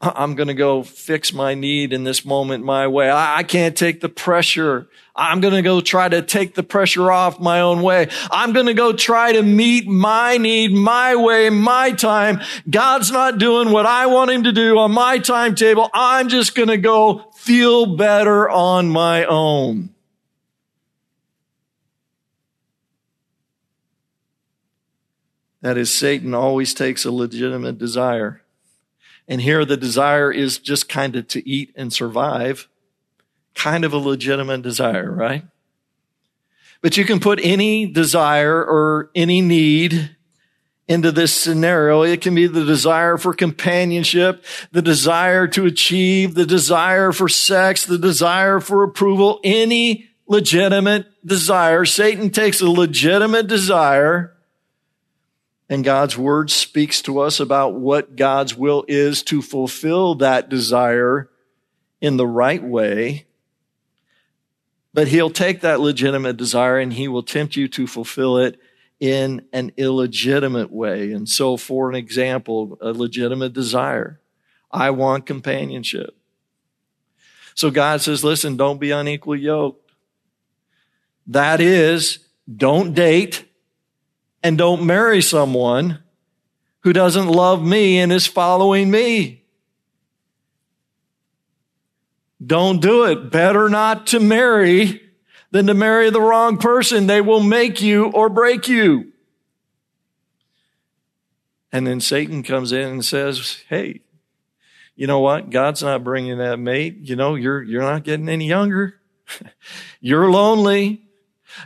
I'm 0.00 0.36
going 0.36 0.48
to 0.48 0.54
go 0.54 0.84
fix 0.84 1.32
my 1.32 1.54
need 1.54 1.92
in 1.92 2.04
this 2.04 2.24
moment 2.24 2.64
my 2.64 2.86
way. 2.86 3.10
I, 3.10 3.42
can't 3.42 3.76
take 3.76 4.00
the 4.00 4.08
pressure. 4.08 4.88
I'm 5.18 5.40
going 5.40 5.54
to 5.54 5.62
go 5.62 5.80
try 5.80 6.08
to 6.08 6.22
take 6.22 6.54
the 6.54 6.62
pressure 6.62 7.10
off 7.10 7.40
my 7.40 7.60
own 7.60 7.82
way. 7.82 8.08
I'm 8.30 8.52
going 8.52 8.66
to 8.66 8.74
go 8.74 8.92
try 8.92 9.32
to 9.32 9.42
meet 9.42 9.86
my 9.86 10.36
need 10.36 10.72
my 10.72 11.16
way, 11.16 11.50
my 11.50 11.92
time. 11.92 12.40
God's 12.70 13.10
not 13.10 13.38
doing 13.38 13.72
what 13.72 13.84
I 13.84 14.06
want 14.06 14.30
him 14.30 14.44
to 14.44 14.52
do 14.52 14.78
on 14.78 14.92
my 14.92 15.18
timetable. 15.18 15.90
I'm 15.92 16.28
just 16.28 16.54
going 16.54 16.68
to 16.68 16.78
go 16.78 17.30
feel 17.34 17.96
better 17.96 18.48
on 18.48 18.88
my 18.88 19.24
own. 19.24 19.90
That 25.60 25.76
is, 25.76 25.92
Satan 25.92 26.34
always 26.34 26.72
takes 26.72 27.04
a 27.04 27.10
legitimate 27.10 27.78
desire 27.78 28.42
and 29.28 29.42
here 29.42 29.64
the 29.64 29.76
desire 29.76 30.32
is 30.32 30.58
just 30.58 30.88
kind 30.88 31.14
of 31.14 31.28
to 31.28 31.46
eat 31.48 31.72
and 31.76 31.92
survive. 31.92 32.66
Kind 33.58 33.84
of 33.84 33.92
a 33.92 33.98
legitimate 33.98 34.62
desire, 34.62 35.10
right? 35.10 35.44
But 36.80 36.96
you 36.96 37.04
can 37.04 37.18
put 37.18 37.40
any 37.42 37.86
desire 37.86 38.64
or 38.64 39.10
any 39.16 39.40
need 39.40 40.14
into 40.86 41.10
this 41.10 41.34
scenario. 41.34 42.02
It 42.02 42.20
can 42.20 42.36
be 42.36 42.46
the 42.46 42.64
desire 42.64 43.18
for 43.18 43.34
companionship, 43.34 44.44
the 44.70 44.80
desire 44.80 45.48
to 45.48 45.66
achieve, 45.66 46.34
the 46.34 46.46
desire 46.46 47.10
for 47.10 47.28
sex, 47.28 47.84
the 47.84 47.98
desire 47.98 48.60
for 48.60 48.84
approval, 48.84 49.40
any 49.42 50.08
legitimate 50.28 51.06
desire. 51.26 51.84
Satan 51.84 52.30
takes 52.30 52.60
a 52.60 52.70
legitimate 52.70 53.48
desire 53.48 54.36
and 55.68 55.84
God's 55.84 56.16
word 56.16 56.50
speaks 56.50 57.02
to 57.02 57.18
us 57.18 57.40
about 57.40 57.74
what 57.74 58.16
God's 58.16 58.56
will 58.56 58.84
is 58.88 59.22
to 59.24 59.42
fulfill 59.42 60.14
that 60.16 60.48
desire 60.48 61.28
in 62.00 62.16
the 62.16 62.26
right 62.26 62.62
way. 62.62 63.26
But 64.98 65.06
he'll 65.06 65.30
take 65.30 65.60
that 65.60 65.78
legitimate 65.78 66.36
desire 66.36 66.76
and 66.80 66.92
he 66.92 67.06
will 67.06 67.22
tempt 67.22 67.54
you 67.54 67.68
to 67.68 67.86
fulfill 67.86 68.38
it 68.38 68.58
in 68.98 69.46
an 69.52 69.70
illegitimate 69.76 70.72
way. 70.72 71.12
And 71.12 71.28
so, 71.28 71.56
for 71.56 71.88
an 71.88 71.94
example, 71.94 72.76
a 72.80 72.90
legitimate 72.90 73.52
desire, 73.52 74.18
I 74.72 74.90
want 74.90 75.24
companionship. 75.24 76.16
So 77.54 77.70
God 77.70 78.00
says, 78.00 78.24
listen, 78.24 78.56
don't 78.56 78.80
be 78.80 78.90
unequally 78.90 79.38
yoked. 79.38 79.88
That 81.28 81.60
is, 81.60 82.18
don't 82.52 82.92
date 82.92 83.44
and 84.42 84.58
don't 84.58 84.82
marry 84.82 85.22
someone 85.22 86.02
who 86.80 86.92
doesn't 86.92 87.28
love 87.28 87.64
me 87.64 88.00
and 88.00 88.10
is 88.10 88.26
following 88.26 88.90
me. 88.90 89.37
Don't 92.44 92.80
do 92.80 93.04
it. 93.04 93.30
Better 93.30 93.68
not 93.68 94.06
to 94.08 94.20
marry 94.20 95.02
than 95.50 95.66
to 95.66 95.74
marry 95.74 96.10
the 96.10 96.20
wrong 96.20 96.56
person. 96.56 97.06
They 97.06 97.20
will 97.20 97.42
make 97.42 97.80
you 97.80 98.06
or 98.06 98.28
break 98.28 98.68
you. 98.68 99.12
And 101.72 101.86
then 101.86 102.00
Satan 102.00 102.42
comes 102.42 102.72
in 102.72 102.88
and 102.88 103.04
says, 103.04 103.62
Hey, 103.68 104.00
you 104.96 105.06
know 105.06 105.20
what? 105.20 105.50
God's 105.50 105.82
not 105.82 106.04
bringing 106.04 106.38
that 106.38 106.58
mate. 106.58 106.98
You 107.02 107.16
know, 107.16 107.34
you're, 107.34 107.62
you're 107.62 107.82
not 107.82 108.04
getting 108.04 108.28
any 108.28 108.46
younger. 108.46 109.00
you're 110.00 110.30
lonely. 110.30 111.02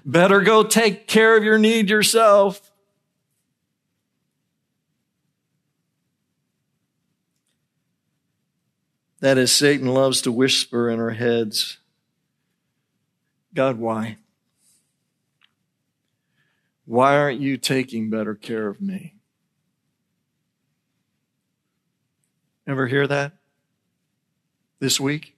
Better 0.05 0.41
go 0.41 0.63
take 0.63 1.07
care 1.07 1.37
of 1.37 1.45
your 1.45 1.59
need 1.59 1.91
yourself. 1.91 2.72
That 9.23 9.39
is, 9.39 9.53
Satan 9.53 9.87
loves 9.87 10.23
to 10.23 10.33
whisper 10.33 10.91
in 10.91 10.99
our 10.99 11.11
heads, 11.11 11.79
God, 13.55 13.79
why? 13.79 14.17
Why 16.87 17.17
aren't 17.17 17.41
you 17.41 17.57
taking 17.57 18.11
better 18.11 18.35
care 18.35 18.67
of 18.67 18.81
me? 18.81 19.15
Ever 22.67 22.89
hear 22.89 23.07
that 23.07 23.35
this 24.81 24.99
week? 24.99 25.37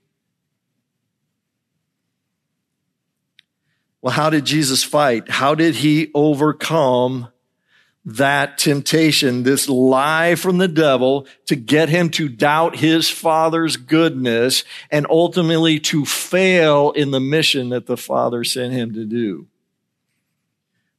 Well, 4.01 4.15
how 4.15 4.31
did 4.31 4.47
Jesus 4.47 4.83
fight? 4.83 5.29
How 5.29 5.55
did 5.55 5.75
he 5.75 6.11
overcome 6.15 7.29
that 8.05 8.59
temptation, 8.59 9.43
this 9.43 9.69
lie 9.69 10.35
from 10.35 10.59
the 10.59 10.69
devil 10.69 11.27
to 11.47 11.57
get 11.57 11.89
him 11.89 12.11
to 12.11 12.29
doubt 12.29 12.77
his 12.77 13.09
father's 13.09 13.77
goodness 13.77 14.65
and 14.91 15.07
ultimately 15.09 15.81
to 15.81 16.05
fail 16.05 16.91
in 16.93 17.11
the 17.11 17.21
mission 17.21 17.71
that 17.71 17.87
the 17.87 17.97
father 17.97 18.45
sent 18.45 18.73
him 18.75 18.93
to 18.95 19.05
do? 19.05 19.47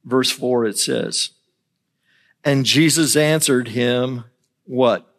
Verse 0.04 0.30
four, 0.30 0.64
it 0.64 0.78
says, 0.78 1.30
and 2.44 2.64
Jesus 2.64 3.16
answered 3.16 3.68
him, 3.68 4.24
what? 4.64 5.12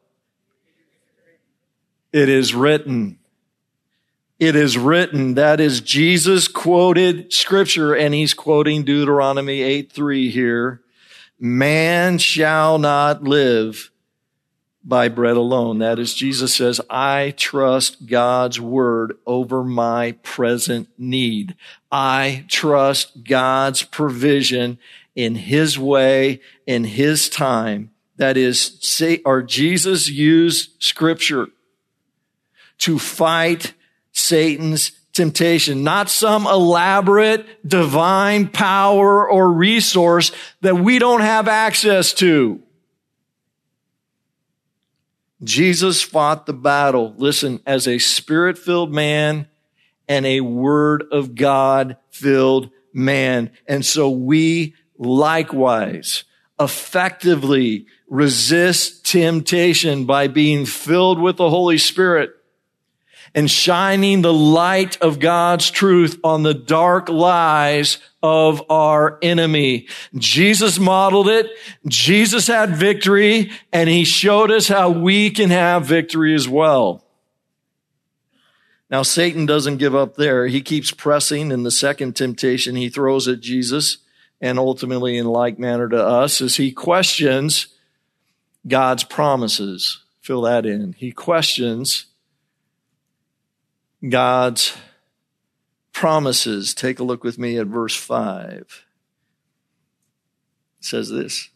It 2.13 2.30
is 2.30 2.54
written 2.54 3.19
it 4.39 4.56
is 4.56 4.78
written. 4.78 5.34
That 5.34 5.60
is 5.60 5.82
Jesus 5.82 6.47
quoted 6.47 7.34
scripture 7.34 7.95
and 7.95 8.13
he's 8.13 8.34
quoting 8.34 8.84
Deuteronomy 8.84 9.62
8 9.62 9.91
3 9.91 10.30
here. 10.30 10.82
Man 11.39 12.17
shall 12.17 12.80
not 12.80 13.23
live 13.23 13.91
by 14.84 15.10
bread 15.10 15.36
alone. 15.36 15.80
That 15.80 16.00
is, 16.00 16.13
Jesus 16.13 16.56
says, 16.56 16.80
I 16.89 17.34
trust 17.36 18.08
God's 18.08 18.60
word 18.60 19.17
over 19.26 19.63
my 19.63 20.13
present 20.23 20.88
need. 20.97 21.56
I 21.91 22.45
trust 22.47 23.26
God's 23.26 23.84
provision 23.84 24.80
in 25.13 25.36
his 25.36 25.78
way, 25.78 26.41
in 26.65 26.86
his 26.86 27.28
time. 27.28 27.91
That 28.15 28.38
is, 28.38 28.78
say, 28.82 29.21
or 29.26 29.43
Jesus 29.43 30.08
used 30.08 30.82
scripture 30.82 31.47
to 32.80 32.97
fight 32.97 33.73
Satan's 34.12 34.91
temptation, 35.17 35.84
not 35.84 36.10
some 36.10 36.47
elaborate 36.47 37.67
divine 37.67 38.47
power 38.47 39.30
or 39.30 39.51
resource 39.51 40.32
that 40.62 40.75
we 40.75 40.99
don't 40.99 41.21
have 41.21 41.47
access 41.47 42.13
to. 42.13 42.62
Jesus 45.43 46.01
fought 46.01 46.45
the 46.45 46.53
battle, 46.53 47.13
listen, 47.17 47.60
as 47.65 47.88
a 47.88 47.99
spirit 47.99 48.58
filled 48.58 48.93
man 48.93 49.47
and 50.08 50.25
a 50.25 50.41
word 50.41 51.03
of 51.12 51.36
God 51.36 51.97
filled 52.10 52.69
man. 52.93 53.51
And 53.67 53.86
so 53.86 54.10
we 54.10 54.73
likewise 54.97 56.23
effectively 56.60 57.86
resist 58.10 59.06
temptation 59.06 60.06
by 60.06 60.27
being 60.27 60.65
filled 60.65 61.19
with 61.19 61.38
the 61.38 61.49
Holy 61.49 61.77
Spirit 61.77 62.32
and 63.38 63.52
shining 63.52 64.23
the 64.23 64.34
light 64.34 65.00
of 65.00 65.19
God's 65.19 65.69
truth 65.69 66.19
on 66.23 66.41
the 66.41 66.56
dark 66.56 67.08
lies 67.08 68.00
of 68.23 68.63
our 68.67 69.19
enemy. 69.21 69.88
Jesus 70.15 70.80
modeled 70.80 71.30
it. 71.30 71.45
Jesus 71.88 72.47
had 72.47 72.76
victory 72.76 73.52
and 73.71 73.91
he 73.91 74.06
showed 74.06 74.50
us 74.50 74.67
how 74.67 74.89
we 74.89 75.30
can 75.30 75.52
have 75.52 75.86
victory 75.86 76.34
as 76.34 76.50
well. 76.50 77.06
Now, 78.89 79.04
Satan 79.04 79.45
doesn't 79.45 79.78
give 79.78 79.93
up 79.93 80.15
there. 80.15 80.47
He 80.47 80.62
keeps 80.62 80.89
pressing 80.89 81.52
in 81.52 81.62
the 81.62 81.69
second 81.69 82.15
temptation 82.15 82.76
he 82.76 82.89
throws 82.89 83.28
at 83.28 83.39
Jesus 83.39 84.00
and 84.41 84.58
ultimately 84.58 85.15
in 85.15 85.28
like 85.28 85.60
manner 85.60 85.88
to 85.88 86.04
us 86.04 86.41
as 86.41 86.56
he 86.56 86.71
questions 86.71 87.67
God's 88.67 89.04
promises. 89.04 90.04
Fill 90.21 90.41
that 90.41 90.65
in. 90.65 90.93
He 90.93 91.12
questions 91.12 92.08
God's 94.10 94.76
promises. 95.93 96.74
Take 96.74 97.00
a 97.00 97.04
look 97.04 97.24
with 97.24 97.38
me 97.38 97.58
at 97.58 97.67
verse 97.67 97.96
5. 97.96 98.86
It 100.80 100.86
says 100.86 101.10
this 101.10 101.50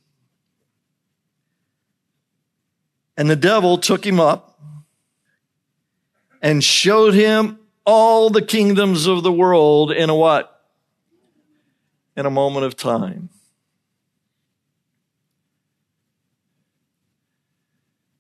And 3.17 3.29
the 3.29 3.35
devil 3.35 3.77
took 3.77 4.05
him 4.05 4.19
up 4.19 4.59
and 6.41 6.63
showed 6.63 7.13
him 7.13 7.59
all 7.85 8.29
the 8.29 8.41
kingdoms 8.41 9.07
of 9.07 9.23
the 9.23 9.31
world 9.31 9.91
in 9.91 10.09
a 10.09 10.15
what? 10.15 10.63
In 12.15 12.25
a 12.25 12.31
moment 12.31 12.65
of 12.65 12.75
time. 12.75 13.29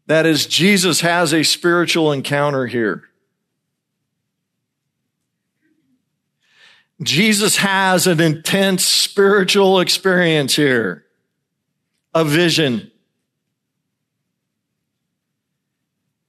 That 0.07 0.25
is, 0.25 0.45
Jesus 0.45 1.01
has 1.01 1.33
a 1.33 1.43
spiritual 1.43 2.11
encounter 2.11 2.67
here. 2.67 3.10
Jesus 7.01 7.57
has 7.57 8.05
an 8.05 8.19
intense 8.19 8.85
spiritual 8.85 9.79
experience 9.79 10.55
here, 10.55 11.05
a 12.13 12.23
vision. 12.23 12.91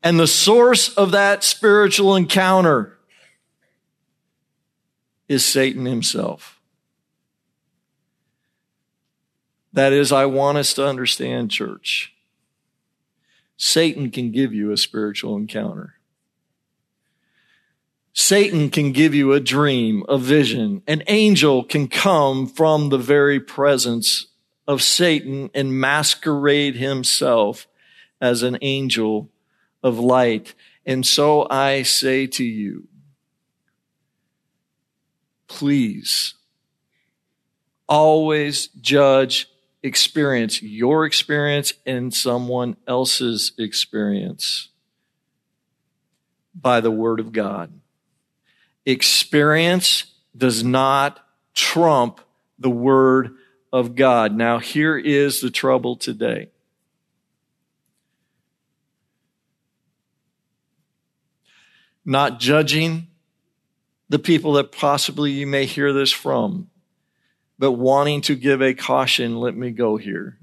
And 0.02 0.18
the 0.18 0.26
source 0.26 0.92
of 0.94 1.10
that 1.10 1.44
spiritual 1.44 2.16
encounter 2.16 2.98
is 5.28 5.44
Satan 5.44 5.84
himself. 5.84 6.58
That 9.74 9.92
is, 9.92 10.12
I 10.12 10.26
want 10.26 10.58
us 10.58 10.74
to 10.74 10.86
understand, 10.86 11.50
church. 11.50 12.14
Satan 13.56 14.10
can 14.10 14.32
give 14.32 14.52
you 14.52 14.72
a 14.72 14.76
spiritual 14.76 15.36
encounter. 15.36 15.94
Satan 18.14 18.68
can 18.70 18.92
give 18.92 19.14
you 19.14 19.32
a 19.32 19.40
dream, 19.40 20.04
a 20.08 20.18
vision. 20.18 20.82
An 20.86 21.02
angel 21.06 21.64
can 21.64 21.88
come 21.88 22.46
from 22.46 22.88
the 22.88 22.98
very 22.98 23.40
presence 23.40 24.26
of 24.66 24.82
Satan 24.82 25.50
and 25.54 25.80
masquerade 25.80 26.76
himself 26.76 27.66
as 28.20 28.42
an 28.42 28.58
angel 28.60 29.30
of 29.82 29.98
light. 29.98 30.54
And 30.84 31.06
so 31.06 31.46
I 31.50 31.82
say 31.82 32.26
to 32.28 32.44
you, 32.44 32.86
please 35.48 36.34
always 37.88 38.68
judge 38.68 39.48
experience, 39.82 40.62
your 40.62 41.04
experience 41.04 41.72
and 41.84 42.12
someone 42.14 42.76
else's 42.86 43.52
experience 43.58 44.68
by 46.54 46.80
the 46.80 46.90
word 46.90 47.20
of 47.20 47.32
God. 47.32 47.72
Experience 48.84 50.06
does 50.36 50.64
not 50.64 51.24
trump 51.54 52.20
the 52.58 52.70
word 52.70 53.36
of 53.72 53.94
God. 53.94 54.34
Now, 54.34 54.58
here 54.58 54.96
is 54.96 55.40
the 55.40 55.50
trouble 55.50 55.96
today. 55.96 56.48
Not 62.04 62.40
judging 62.40 63.06
the 64.08 64.18
people 64.18 64.54
that 64.54 64.72
possibly 64.72 65.30
you 65.30 65.46
may 65.46 65.64
hear 65.64 65.92
this 65.92 66.10
from, 66.10 66.68
but 67.58 67.72
wanting 67.72 68.20
to 68.22 68.34
give 68.34 68.60
a 68.60 68.74
caution, 68.74 69.36
let 69.36 69.56
me 69.56 69.70
go 69.70 69.96
here. 69.96 70.38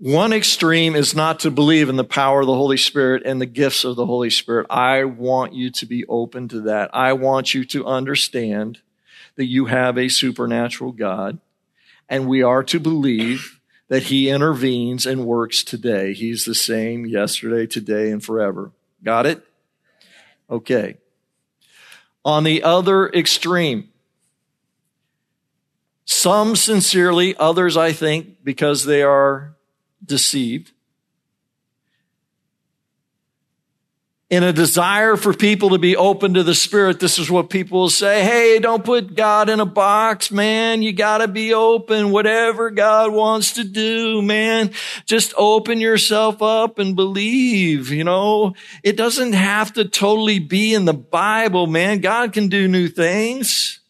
One 0.00 0.32
extreme 0.32 0.94
is 0.94 1.12
not 1.12 1.40
to 1.40 1.50
believe 1.50 1.88
in 1.88 1.96
the 1.96 2.04
power 2.04 2.42
of 2.42 2.46
the 2.46 2.54
Holy 2.54 2.76
Spirit 2.76 3.24
and 3.26 3.40
the 3.40 3.46
gifts 3.46 3.82
of 3.82 3.96
the 3.96 4.06
Holy 4.06 4.30
Spirit. 4.30 4.68
I 4.70 5.02
want 5.02 5.54
you 5.54 5.70
to 5.72 5.86
be 5.86 6.06
open 6.06 6.46
to 6.48 6.60
that. 6.62 6.90
I 6.94 7.14
want 7.14 7.52
you 7.52 7.64
to 7.64 7.84
understand 7.84 8.78
that 9.34 9.46
you 9.46 9.64
have 9.66 9.98
a 9.98 10.08
supernatural 10.08 10.92
God 10.92 11.40
and 12.08 12.28
we 12.28 12.44
are 12.44 12.62
to 12.62 12.78
believe 12.78 13.60
that 13.88 14.04
he 14.04 14.30
intervenes 14.30 15.04
and 15.04 15.26
works 15.26 15.64
today. 15.64 16.12
He's 16.14 16.44
the 16.44 16.54
same 16.54 17.04
yesterday, 17.04 17.66
today, 17.66 18.12
and 18.12 18.22
forever. 18.22 18.70
Got 19.02 19.26
it? 19.26 19.44
Okay. 20.48 20.96
On 22.24 22.44
the 22.44 22.62
other 22.62 23.08
extreme, 23.08 23.88
some 26.04 26.54
sincerely, 26.54 27.36
others, 27.36 27.76
I 27.76 27.92
think, 27.92 28.44
because 28.44 28.84
they 28.84 29.02
are 29.02 29.56
deceived. 30.04 30.72
In 34.30 34.42
a 34.42 34.52
desire 34.52 35.16
for 35.16 35.32
people 35.32 35.70
to 35.70 35.78
be 35.78 35.96
open 35.96 36.34
to 36.34 36.42
the 36.42 36.54
Spirit, 36.54 37.00
this 37.00 37.18
is 37.18 37.30
what 37.30 37.48
people 37.48 37.80
will 37.80 37.88
say. 37.88 38.22
Hey, 38.22 38.58
don't 38.58 38.84
put 38.84 39.14
God 39.14 39.48
in 39.48 39.58
a 39.58 39.64
box, 39.64 40.30
man. 40.30 40.82
You 40.82 40.92
gotta 40.92 41.26
be 41.28 41.54
open. 41.54 42.10
Whatever 42.10 42.70
God 42.70 43.10
wants 43.10 43.52
to 43.52 43.64
do, 43.64 44.20
man. 44.20 44.72
Just 45.06 45.32
open 45.38 45.80
yourself 45.80 46.42
up 46.42 46.78
and 46.78 46.94
believe, 46.94 47.90
you 47.90 48.04
know. 48.04 48.54
It 48.82 48.98
doesn't 48.98 49.32
have 49.32 49.72
to 49.74 49.86
totally 49.86 50.40
be 50.40 50.74
in 50.74 50.84
the 50.84 50.92
Bible, 50.92 51.66
man. 51.66 52.00
God 52.00 52.34
can 52.34 52.48
do 52.48 52.68
new 52.68 52.88
things. 52.88 53.80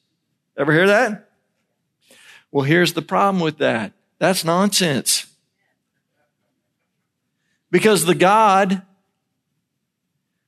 Ever 0.57 0.73
hear 0.73 0.87
that? 0.87 1.31
Well, 2.53 2.65
here's 2.65 2.93
the 2.93 3.03
problem 3.03 3.43
with 3.43 3.59
that. 3.59 3.93
That's 4.21 4.45
nonsense. 4.45 5.28
Because 7.71 8.05
the 8.05 8.15
God 8.15 8.83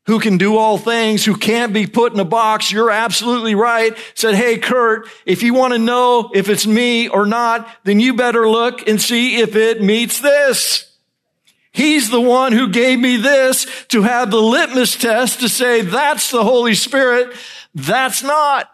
who 0.07 0.19
can 0.19 0.39
do 0.39 0.57
all 0.57 0.79
things, 0.79 1.25
who 1.25 1.37
can't 1.37 1.73
be 1.73 1.87
put 1.87 2.13
in 2.13 2.21
a 2.21 2.25
box, 2.25 2.73
you're 2.73 2.91
absolutely 2.91 3.55
right, 3.55 3.97
said, 4.15 4.35
Hey, 4.35 4.59
Kurt, 4.59 5.07
if 5.25 5.43
you 5.43 5.55
want 5.55 5.73
to 5.73 5.79
know 5.79 6.31
if 6.35 6.49
it's 6.49 6.67
me 6.67 7.09
or 7.09 7.27
not, 7.27 7.69
then 7.85 8.01
you 8.01 8.15
better 8.15 8.49
look 8.49 8.89
and 8.89 9.01
see 9.01 9.41
if 9.41 9.55
it 9.55 9.83
meets 9.83 10.19
this. 10.21 10.91
He's 11.71 12.11
the 12.11 12.21
one 12.21 12.53
who 12.53 12.71
gave 12.71 12.99
me 12.99 13.19
this 13.19 13.67
to 13.89 14.03
have 14.03 14.31
the 14.31 14.43
litmus 14.43 14.97
test 14.97 15.41
to 15.41 15.49
say 15.49 15.83
that's 15.83 16.31
the 16.31 16.43
Holy 16.43 16.75
Spirit. 16.75 17.37
That's 17.75 18.23
not. 18.23 18.69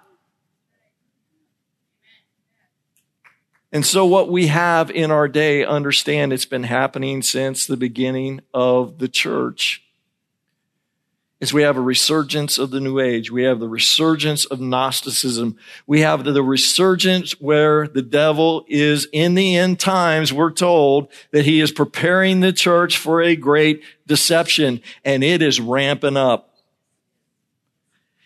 And 3.73 3.85
so 3.85 4.07
what 4.07 4.31
we 4.31 4.47
have 4.47 4.91
in 4.91 5.11
our 5.11 5.29
day, 5.29 5.65
understand 5.65 6.33
it's 6.33 6.47
been 6.47 6.63
happening 6.63 7.23
since 7.23 7.67
the 7.67 7.77
beginning 7.77 8.41
of 8.55 8.99
the 8.99 9.09
church, 9.09 9.83
is 11.41 11.53
we 11.53 11.63
have 11.63 11.77
a 11.77 11.83
resurgence 11.83 12.57
of 12.57 12.71
the 12.71 12.81
New 12.81 12.99
Age. 12.99 13.31
We 13.31 13.43
have 13.43 13.61
the 13.61 13.69
resurgence 13.69 14.47
of 14.47 14.59
Gnosticism. 14.59 15.59
We 15.87 16.01
have 16.01 16.25
the 16.25 16.43
resurgence 16.43 17.33
where 17.41 17.87
the 17.89 18.03
devil 18.03 18.65
is 18.69 19.07
in 19.13 19.35
the 19.35 19.57
end 19.57 19.79
times. 19.79 20.33
We're 20.33 20.53
told 20.53 21.09
that 21.33 21.45
he 21.45 21.61
is 21.61 21.73
preparing 21.73 22.41
the 22.41 22.55
church 22.55 22.97
for 22.97 23.21
a 23.21 23.37
great 23.37 23.83
deception 24.07 24.81
and 25.05 25.23
it 25.23 25.43
is 25.43 25.61
ramping 25.61 26.17
up. 26.17 26.55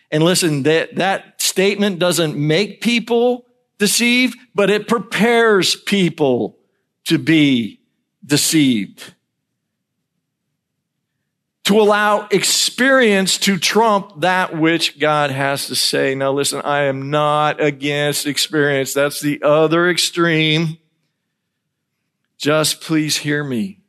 And 0.09 0.23
listen, 0.23 0.63
that, 0.63 0.95
that 0.95 1.41
statement 1.41 1.99
doesn't 1.99 2.37
make 2.37 2.79
people 2.79 3.45
deceived, 3.81 4.37
but 4.53 4.69
it 4.69 4.87
prepares 4.87 5.75
people 5.75 6.59
to 7.05 7.17
be 7.17 7.81
deceived. 8.23 9.15
To 11.63 11.81
allow 11.81 12.27
experience 12.29 13.39
to 13.39 13.57
trump 13.57 14.21
that 14.21 14.55
which 14.55 14.99
God 14.99 15.31
has 15.31 15.65
to 15.65 15.75
say. 15.75 16.13
Now 16.13 16.31
listen, 16.31 16.61
I 16.61 16.83
am 16.83 17.09
not 17.09 17.59
against 17.59 18.27
experience. 18.27 18.93
That's 18.93 19.19
the 19.19 19.41
other 19.41 19.89
extreme. 19.89 20.77
Just 22.37 22.81
please 22.81 23.17
hear 23.17 23.43
me. 23.43 23.79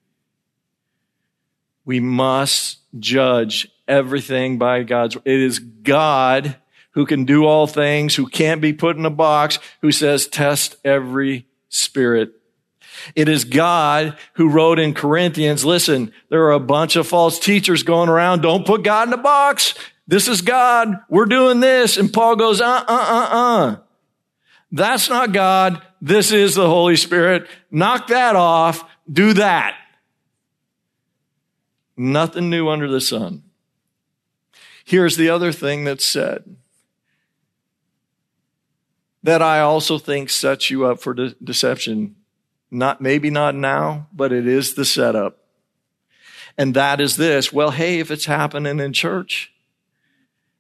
We 1.85 2.01
must 2.01 2.79
judge 2.99 3.69
everything 3.87 4.57
by 4.57 4.85
God's. 4.85 5.17
It 5.17 5.41
is 5.41 5.59
God 5.59 6.57
who 6.93 7.07
can 7.07 7.25
do 7.25 7.47
all 7.47 7.67
things, 7.67 8.15
who 8.15 8.27
can't 8.27 8.61
be 8.61 8.73
put 8.73 8.97
in 8.97 9.05
a 9.05 9.11
box, 9.11 9.59
who 9.81 9.93
says, 9.93 10.27
test 10.27 10.77
every 10.85 11.47
spirit. 11.69 12.33
It 13.17 13.29
is 13.29 13.45
God 13.45 14.17
who 14.35 14.49
wrote 14.49 14.79
in 14.79 14.95
Corinthians, 14.95 15.65
listen, 15.65 16.13
there 16.29 16.45
are 16.45 16.53
a 16.53 16.61
bunch 16.61 16.97
of 16.97 17.07
false 17.07 17.39
teachers 17.39 17.83
going 17.83 18.09
around. 18.09 18.43
Don't 18.43 18.67
put 18.67 18.85
God 18.85 19.09
in 19.09 19.15
a 19.15 19.19
box. 19.19 19.75
This 20.07 20.29
is 20.29 20.43
God. 20.43 20.97
We're 21.09 21.27
doing 21.27 21.61
this. 21.61 21.97
And 21.97 22.13
Paul 22.13 22.37
goes, 22.37 22.61
uh, 22.61 22.67
uh, 22.67 22.85
uh, 22.89 23.29
uh. 23.31 23.77
That's 24.71 25.09
not 25.09 25.33
God. 25.33 25.83
This 26.01 26.33
is 26.33 26.55
the 26.55 26.67
Holy 26.67 26.97
Spirit. 26.97 27.49
Knock 27.71 28.09
that 28.09 28.37
off. 28.37 28.85
Do 29.11 29.35
that. 29.35 29.77
Nothing 31.97 32.51
new 32.51 32.69
under 32.69 32.89
the 32.89 33.01
sun. 33.01 33.43
Here's 34.85 35.17
the 35.17 35.29
other 35.29 35.53
thing 35.53 35.85
that's 35.85 36.05
said 36.05 36.57
that 39.23 39.43
I 39.43 39.61
also 39.61 39.99
think 39.99 40.31
sets 40.31 40.71
you 40.71 40.87
up 40.87 41.01
for 41.01 41.15
de- 41.15 41.35
deception. 41.43 42.17
Not, 42.71 43.01
maybe 43.01 43.31
not 43.31 43.55
now, 43.55 44.09
but 44.13 44.33
it 44.33 44.47
is 44.47 44.75
the 44.75 44.85
setup. 44.85 45.39
And 46.57 46.75
that 46.75 47.01
is 47.01 47.17
this. 47.17 47.53
Well, 47.53 47.71
hey, 47.71 48.01
if 48.01 48.11
it's 48.11 48.27
happening 48.27 48.81
in 48.81 48.93
church, 48.93 49.53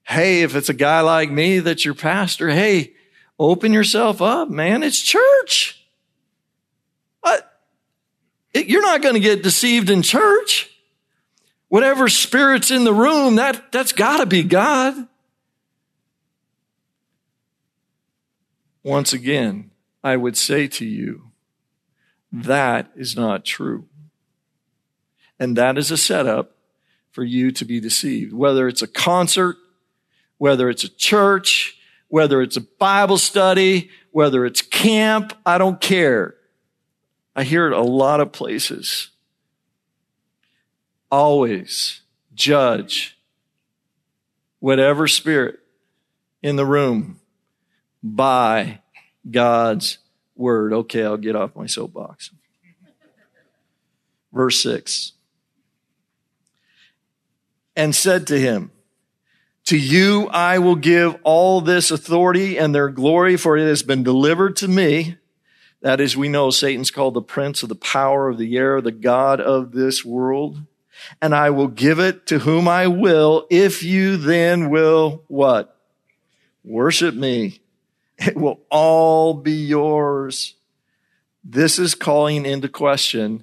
hey, 0.04 0.42
if 0.42 0.54
it's 0.54 0.68
a 0.68 0.74
guy 0.74 1.00
like 1.00 1.30
me 1.30 1.58
that's 1.58 1.84
your 1.84 1.94
pastor, 1.94 2.48
hey, 2.48 2.92
open 3.38 3.72
yourself 3.72 4.22
up, 4.22 4.48
man. 4.48 4.82
It's 4.82 5.00
church. 5.00 5.82
It, 8.52 8.66
you're 8.66 8.82
not 8.82 9.02
going 9.02 9.14
to 9.14 9.20
get 9.20 9.42
deceived 9.42 9.90
in 9.90 10.02
church. 10.02 10.68
Whatever 11.68 12.08
spirit's 12.08 12.70
in 12.70 12.84
the 12.84 12.92
room, 12.92 13.36
that, 13.36 13.72
that's 13.72 13.92
gotta 13.92 14.26
be 14.26 14.42
God. 14.42 15.08
Once 18.82 19.12
again, 19.12 19.70
I 20.02 20.16
would 20.16 20.36
say 20.36 20.66
to 20.68 20.84
you, 20.84 21.30
that 22.32 22.90
is 22.96 23.16
not 23.16 23.44
true. 23.44 23.86
And 25.38 25.56
that 25.56 25.78
is 25.78 25.90
a 25.90 25.96
setup 25.96 26.56
for 27.10 27.24
you 27.24 27.50
to 27.52 27.64
be 27.64 27.80
deceived. 27.80 28.32
Whether 28.32 28.68
it's 28.68 28.82
a 28.82 28.86
concert, 28.86 29.56
whether 30.38 30.68
it's 30.70 30.84
a 30.84 30.88
church, 30.88 31.76
whether 32.08 32.42
it's 32.42 32.56
a 32.56 32.60
Bible 32.60 33.18
study, 33.18 33.90
whether 34.10 34.44
it's 34.44 34.62
camp, 34.62 35.34
I 35.46 35.58
don't 35.58 35.80
care. 35.80 36.34
I 37.34 37.44
hear 37.44 37.66
it 37.66 37.72
a 37.72 37.82
lot 37.82 38.20
of 38.20 38.32
places. 38.32 39.10
always 41.10 42.00
judge 42.34 43.18
whatever 44.60 45.06
spirit 45.06 45.58
in 46.42 46.56
the 46.56 46.64
room 46.64 47.20
by 48.02 48.80
God's 49.30 49.98
word. 50.36 50.72
Okay, 50.72 51.04
I'll 51.04 51.16
get 51.16 51.36
off 51.36 51.56
my 51.56 51.66
soapbox. 51.66 52.30
Verse 54.32 54.62
6. 54.62 55.12
And 57.76 57.94
said 57.94 58.26
to 58.26 58.38
him, 58.38 58.70
To 59.66 59.78
you 59.78 60.28
I 60.28 60.58
will 60.58 60.76
give 60.76 61.16
all 61.22 61.60
this 61.60 61.90
authority 61.90 62.58
and 62.58 62.74
their 62.74 62.88
glory, 62.88 63.36
for 63.36 63.56
it 63.56 63.66
has 63.66 63.82
been 63.82 64.02
delivered 64.02 64.56
to 64.56 64.68
me. 64.68 65.16
That 65.80 66.00
is, 66.00 66.16
we 66.16 66.28
know 66.28 66.50
Satan's 66.50 66.90
called 66.90 67.14
the 67.14 67.22
prince 67.22 67.62
of 67.62 67.68
the 67.68 67.74
power 67.74 68.28
of 68.28 68.38
the 68.38 68.56
air, 68.56 68.80
the 68.80 68.92
God 68.92 69.40
of 69.40 69.72
this 69.72 70.04
world. 70.04 70.60
And 71.20 71.34
I 71.34 71.50
will 71.50 71.68
give 71.68 71.98
it 71.98 72.26
to 72.26 72.38
whom 72.38 72.68
I 72.68 72.86
will, 72.86 73.46
if 73.50 73.82
you 73.82 74.16
then 74.16 74.70
will 74.70 75.24
what? 75.26 75.76
Worship 76.62 77.14
me. 77.14 77.60
It 78.26 78.36
will 78.36 78.60
all 78.70 79.34
be 79.34 79.52
yours. 79.52 80.54
This 81.42 81.78
is 81.78 81.94
calling 81.94 82.46
into 82.46 82.68
question 82.68 83.42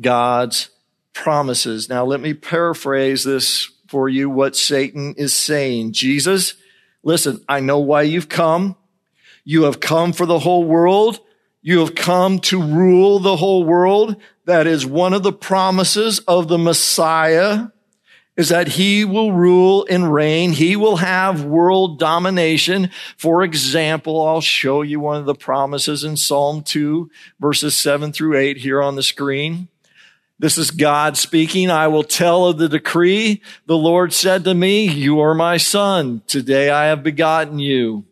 God's 0.00 0.70
promises. 1.12 1.88
Now, 1.88 2.04
let 2.04 2.20
me 2.20 2.34
paraphrase 2.34 3.22
this 3.22 3.70
for 3.86 4.08
you 4.08 4.28
what 4.28 4.56
Satan 4.56 5.14
is 5.16 5.32
saying. 5.32 5.92
Jesus, 5.92 6.54
listen, 7.02 7.44
I 7.48 7.60
know 7.60 7.78
why 7.78 8.02
you've 8.02 8.28
come. 8.28 8.76
You 9.44 9.64
have 9.64 9.80
come 9.80 10.12
for 10.12 10.26
the 10.26 10.38
whole 10.38 10.64
world. 10.64 11.20
You 11.62 11.80
have 11.80 11.94
come 11.94 12.38
to 12.40 12.60
rule 12.60 13.18
the 13.18 13.36
whole 13.36 13.64
world. 13.64 14.16
That 14.44 14.66
is 14.66 14.86
one 14.86 15.12
of 15.12 15.22
the 15.22 15.32
promises 15.32 16.18
of 16.20 16.48
the 16.48 16.58
Messiah 16.58 17.68
is 18.40 18.48
that 18.48 18.68
he 18.68 19.04
will 19.04 19.32
rule 19.32 19.86
and 19.90 20.10
reign. 20.10 20.52
He 20.52 20.74
will 20.74 20.96
have 20.96 21.44
world 21.44 21.98
domination. 21.98 22.90
For 23.18 23.42
example, 23.42 24.26
I'll 24.26 24.40
show 24.40 24.80
you 24.80 24.98
one 24.98 25.18
of 25.18 25.26
the 25.26 25.34
promises 25.34 26.04
in 26.04 26.16
Psalm 26.16 26.62
2 26.62 27.10
verses 27.38 27.76
7 27.76 28.12
through 28.12 28.38
8 28.38 28.56
here 28.56 28.80
on 28.80 28.96
the 28.96 29.02
screen. 29.02 29.68
This 30.38 30.56
is 30.56 30.70
God 30.70 31.18
speaking. 31.18 31.70
I 31.70 31.88
will 31.88 32.02
tell 32.02 32.46
of 32.46 32.56
the 32.56 32.70
decree. 32.70 33.42
The 33.66 33.76
Lord 33.76 34.14
said 34.14 34.44
to 34.44 34.54
me, 34.54 34.88
you 34.88 35.20
are 35.20 35.34
my 35.34 35.58
son. 35.58 36.22
Today 36.26 36.70
I 36.70 36.86
have 36.86 37.02
begotten 37.02 37.58
you. 37.58 38.06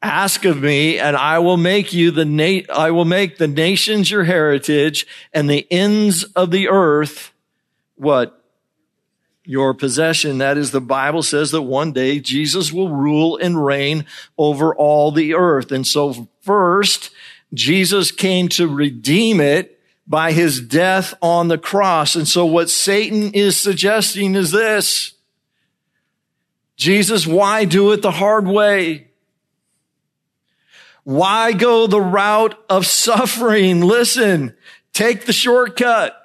Ask 0.00 0.46
of 0.46 0.62
me 0.62 0.98
and 0.98 1.18
I 1.18 1.38
will 1.38 1.58
make 1.58 1.92
you 1.92 2.10
the 2.10 2.24
na- 2.24 2.72
I 2.74 2.92
will 2.92 3.04
make 3.04 3.36
the 3.36 3.46
nations 3.46 4.10
your 4.10 4.24
heritage 4.24 5.06
and 5.34 5.50
the 5.50 5.70
ends 5.70 6.24
of 6.24 6.50
the 6.50 6.70
earth 6.70 7.32
what? 7.96 8.43
Your 9.44 9.74
possession. 9.74 10.38
That 10.38 10.56
is 10.56 10.70
the 10.70 10.80
Bible 10.80 11.22
says 11.22 11.50
that 11.50 11.62
one 11.62 11.92
day 11.92 12.18
Jesus 12.18 12.72
will 12.72 12.88
rule 12.88 13.36
and 13.36 13.64
reign 13.64 14.06
over 14.38 14.74
all 14.74 15.12
the 15.12 15.34
earth. 15.34 15.70
And 15.70 15.86
so 15.86 16.28
first, 16.40 17.10
Jesus 17.52 18.10
came 18.10 18.48
to 18.50 18.66
redeem 18.66 19.40
it 19.40 19.78
by 20.06 20.32
his 20.32 20.60
death 20.60 21.14
on 21.20 21.48
the 21.48 21.58
cross. 21.58 22.16
And 22.16 22.26
so 22.26 22.46
what 22.46 22.70
Satan 22.70 23.32
is 23.32 23.58
suggesting 23.58 24.34
is 24.34 24.50
this. 24.50 25.12
Jesus, 26.76 27.26
why 27.26 27.64
do 27.64 27.92
it 27.92 28.02
the 28.02 28.10
hard 28.10 28.46
way? 28.46 29.08
Why 31.04 31.52
go 31.52 31.86
the 31.86 32.00
route 32.00 32.58
of 32.68 32.86
suffering? 32.86 33.82
Listen, 33.82 34.56
take 34.92 35.26
the 35.26 35.32
shortcut. 35.32 36.20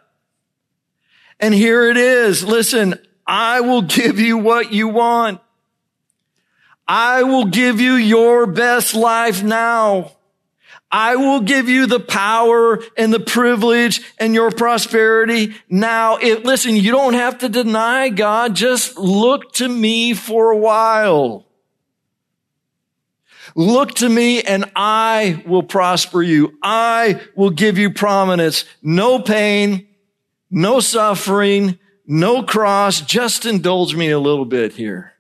And 1.40 1.54
here 1.54 1.90
it 1.90 1.98
is. 1.98 2.44
Listen, 2.44 2.96
I 3.30 3.62
will 3.62 3.84
give 3.84 4.20
you 4.20 4.40
what 4.40 4.74
you 4.74 4.88
want. 4.88 5.40
I 6.88 7.22
will 7.22 7.46
give 7.46 7.80
you 7.80 7.94
your 7.94 8.48
best 8.48 8.96
life 8.96 9.44
now. 9.44 10.14
I 10.92 11.16
will 11.16 11.42
give 11.42 11.70
you 11.70 11.86
the 11.86 12.00
power 12.00 12.82
and 12.98 13.14
the 13.14 13.20
privilege 13.20 14.02
and 14.18 14.34
your 14.34 14.50
prosperity 14.50 15.54
now. 15.70 16.18
It, 16.18 16.44
listen, 16.44 16.76
you 16.76 16.92
don't 16.92 17.14
have 17.14 17.38
to 17.40 17.50
deny 17.50 18.10
God. 18.10 18.56
Just 18.56 18.98
look 18.98 19.54
to 19.54 19.70
me 19.70 20.16
for 20.16 20.50
a 20.50 20.58
while. 20.58 21.46
Look 23.56 23.94
to 23.96 24.10
me 24.10 24.42
and 24.42 24.72
I 24.76 25.44
will 25.46 25.62
prosper 25.62 26.24
you. 26.24 26.58
I 26.64 27.22
will 27.36 27.52
give 27.52 27.78
you 27.78 27.92
prominence. 27.94 28.66
No 28.82 29.20
pain, 29.20 29.88
no 30.50 30.80
suffering, 30.80 31.78
no 32.10 32.42
cross. 32.42 33.00
Just 33.00 33.46
indulge 33.46 33.96
me 33.96 34.10
a 34.10 34.20
little 34.20 34.44
bit 34.44 34.74
here. 34.74 35.14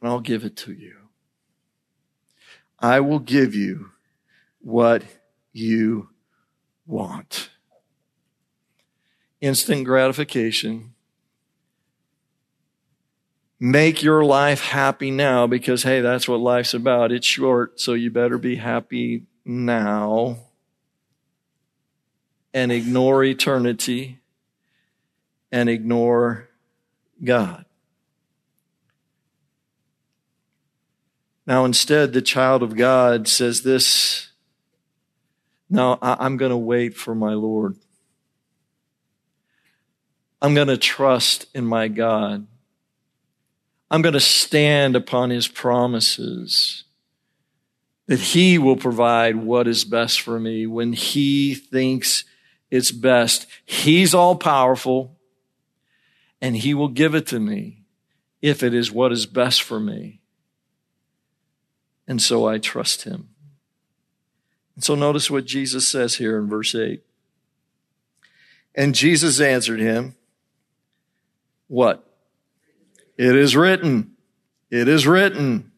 And 0.00 0.10
I'll 0.10 0.20
give 0.20 0.42
it 0.42 0.56
to 0.56 0.72
you. 0.72 0.96
I 2.78 3.00
will 3.00 3.18
give 3.18 3.54
you 3.54 3.90
what 4.60 5.02
you 5.52 6.08
want. 6.86 7.50
Instant 9.42 9.84
gratification 9.84 10.94
make 13.60 14.02
your 14.02 14.24
life 14.24 14.62
happy 14.62 15.10
now 15.10 15.46
because, 15.46 15.82
hey, 15.82 16.00
that's 16.00 16.26
what 16.26 16.40
life's 16.40 16.72
about. 16.72 17.12
It's 17.12 17.26
short, 17.26 17.78
so 17.78 17.92
you 17.92 18.10
better 18.10 18.38
be 18.38 18.56
happy 18.56 19.26
now 19.44 20.38
and 22.54 22.72
ignore 22.72 23.22
eternity 23.22 24.18
and 25.52 25.68
ignore 25.68 26.48
God. 27.22 27.64
Now, 31.46 31.64
instead, 31.64 32.12
the 32.12 32.22
child 32.22 32.62
of 32.62 32.76
God 32.76 33.26
says 33.26 33.62
this 33.62 34.28
No, 35.68 35.98
I'm 36.00 36.36
going 36.36 36.50
to 36.50 36.56
wait 36.56 36.96
for 36.96 37.14
my 37.14 37.34
Lord. 37.34 37.76
I'm 40.42 40.54
going 40.54 40.68
to 40.68 40.78
trust 40.78 41.46
in 41.54 41.66
my 41.66 41.88
God. 41.88 42.46
I'm 43.90 44.02
going 44.02 44.14
to 44.14 44.20
stand 44.20 44.94
upon 44.94 45.30
his 45.30 45.48
promises 45.48 46.84
that 48.06 48.20
he 48.20 48.58
will 48.58 48.76
provide 48.76 49.36
what 49.36 49.66
is 49.68 49.84
best 49.84 50.20
for 50.20 50.38
me 50.38 50.66
when 50.66 50.92
he 50.92 51.54
thinks 51.54 52.24
it's 52.70 52.92
best. 52.92 53.46
He's 53.64 54.14
all 54.14 54.36
powerful 54.36 55.16
and 56.40 56.56
he 56.56 56.74
will 56.74 56.88
give 56.88 57.14
it 57.14 57.26
to 57.28 57.40
me 57.40 57.84
if 58.40 58.62
it 58.62 58.74
is 58.74 58.90
what 58.90 59.12
is 59.12 59.26
best 59.26 59.62
for 59.62 59.78
me. 59.78 60.20
And 62.06 62.20
so 62.20 62.46
I 62.46 62.58
trust 62.58 63.04
him. 63.04 63.28
And 64.74 64.82
so 64.82 64.94
notice 64.94 65.30
what 65.30 65.44
Jesus 65.44 65.86
says 65.86 66.16
here 66.16 66.38
in 66.38 66.48
verse 66.48 66.74
8. 66.74 67.02
And 68.74 68.94
Jesus 68.94 69.40
answered 69.40 69.80
him, 69.80 70.16
What? 71.68 72.06
It 73.16 73.36
is 73.36 73.54
written. 73.54 74.12
It 74.70 74.88
is 74.88 75.06
written. 75.06 75.72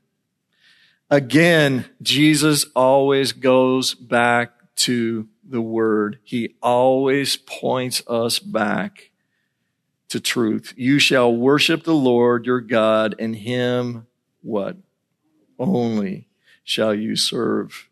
Again, 1.10 1.86
Jesus 2.00 2.64
always 2.76 3.32
goes 3.32 3.94
back 3.94 4.52
to 4.76 5.28
the 5.44 5.60
word. 5.60 6.18
He 6.22 6.54
always 6.62 7.36
points 7.36 8.02
us 8.06 8.38
back 8.38 9.10
to 10.12 10.20
truth. 10.20 10.74
You 10.76 10.98
shall 10.98 11.34
worship 11.34 11.84
the 11.84 11.94
Lord 11.94 12.44
your 12.44 12.60
God 12.60 13.14
and 13.18 13.34
him 13.34 14.06
what? 14.42 14.76
Only 15.58 16.28
shall 16.64 16.94
you 16.94 17.16
serve. 17.16 17.88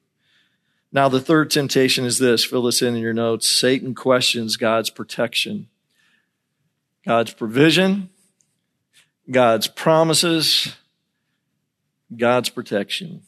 Now, 0.92 1.08
the 1.08 1.20
third 1.20 1.50
temptation 1.50 2.04
is 2.04 2.18
this. 2.18 2.44
Fill 2.44 2.62
this 2.62 2.82
in 2.82 2.94
in 2.94 3.00
your 3.00 3.14
notes. 3.14 3.48
Satan 3.48 3.94
questions 3.94 4.56
God's 4.56 4.90
protection, 4.90 5.68
God's 7.06 7.32
provision, 7.32 8.10
God's 9.30 9.66
promises, 9.66 10.76
God's 12.14 12.50
protection. 12.50 13.22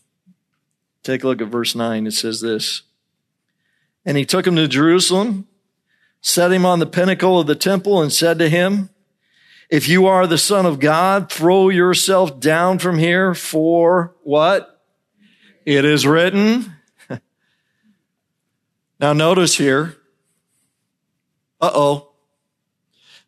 Take 1.02 1.24
a 1.24 1.28
look 1.28 1.40
at 1.40 1.48
verse 1.48 1.74
9. 1.74 2.06
It 2.06 2.12
says 2.12 2.42
this 2.42 2.82
And 4.04 4.18
he 4.18 4.26
took 4.26 4.46
him 4.46 4.56
to 4.56 4.68
Jerusalem, 4.68 5.46
set 6.22 6.52
him 6.52 6.64
on 6.64 6.78
the 6.78 6.86
pinnacle 6.86 7.38
of 7.38 7.46
the 7.46 7.54
temple, 7.54 8.00
and 8.00 8.10
said 8.10 8.38
to 8.38 8.48
him, 8.48 8.88
If 9.68 9.88
you 9.88 10.06
are 10.06 10.26
the 10.26 10.38
Son 10.38 10.64
of 10.64 10.80
God, 10.80 11.30
throw 11.30 11.68
yourself 11.68 12.40
down 12.40 12.78
from 12.78 12.98
here, 12.98 13.34
for 13.34 14.14
what? 14.22 14.82
It 15.66 15.84
is 15.84 16.06
written. 16.06 16.72
now, 19.00 19.12
notice 19.12 19.58
here. 19.58 19.96
Uh 21.60 21.70
oh. 21.74 22.12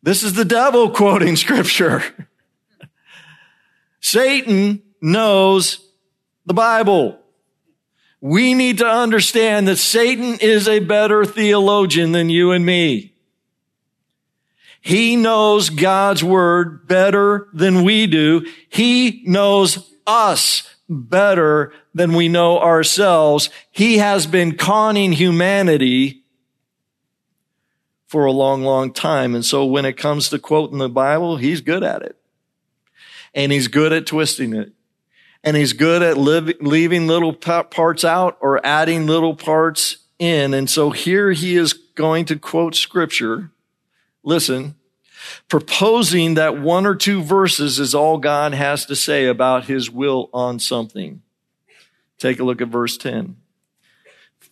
This 0.01 0.23
is 0.23 0.33
the 0.33 0.45
devil 0.45 0.89
quoting 0.89 1.35
scripture. 1.35 2.03
Satan 3.99 4.83
knows 5.01 5.79
the 6.45 6.53
Bible. 6.53 7.19
We 8.25 8.55
need 8.55 8.79
to 8.79 8.87
understand 8.87 9.67
that 9.67 9.75
Satan 9.75 10.39
is 10.41 10.67
a 10.67 10.79
better 10.79 11.25
theologian 11.25 12.11
than 12.11 12.27
you 12.27 12.53
and 12.53 12.65
me. 12.65 13.13
He 14.81 15.15
knows 15.15 15.69
God's 15.69 16.23
word 16.23 16.87
better 16.87 17.47
than 17.53 17.83
we 17.83 18.07
do. 18.07 18.47
He 18.67 19.21
knows 19.27 19.93
us 20.07 20.75
better 20.89 21.71
than 21.93 22.15
we 22.15 22.27
know 22.27 22.57
ourselves. 22.57 23.51
He 23.69 23.99
has 23.99 24.25
been 24.25 24.57
conning 24.57 25.11
humanity 25.11 26.23
for 28.07 28.25
a 28.25 28.31
long, 28.31 28.63
long 28.63 28.91
time. 28.91 29.35
And 29.35 29.45
so 29.45 29.65
when 29.65 29.85
it 29.85 29.97
comes 29.97 30.29
to 30.29 30.39
quoting 30.39 30.79
the 30.79 30.89
Bible, 30.89 31.37
he's 31.37 31.61
good 31.61 31.83
at 31.83 32.01
it. 32.01 32.17
And 33.35 33.51
he's 33.51 33.67
good 33.67 33.93
at 33.93 34.07
twisting 34.07 34.55
it. 34.55 34.71
And 35.45 35.55
he's 35.55 35.73
good 35.73 36.01
at 36.01 36.17
live, 36.17 36.51
leaving 36.59 37.05
little 37.05 37.31
parts 37.31 38.03
out 38.03 38.37
or 38.41 38.65
adding 38.65 39.05
little 39.05 39.35
parts 39.35 39.97
in. 40.17 40.55
And 40.55 40.67
so 40.67 40.89
here 40.89 41.31
he 41.31 41.55
is 41.55 41.73
going 41.73 42.25
to 42.25 42.37
quote 42.37 42.75
scripture. 42.75 43.51
Listen, 44.23 44.73
proposing 45.47 46.33
that 46.33 46.59
one 46.59 46.87
or 46.87 46.95
two 46.95 47.21
verses 47.21 47.79
is 47.79 47.93
all 47.93 48.17
God 48.17 48.55
has 48.55 48.87
to 48.87 48.95
say 48.95 49.27
about 49.27 49.65
his 49.65 49.89
will 49.89 50.31
on 50.33 50.57
something. 50.57 51.21
Take 52.17 52.39
a 52.39 52.43
look 52.43 52.59
at 52.59 52.69
verse 52.69 52.97
10. 52.97 53.37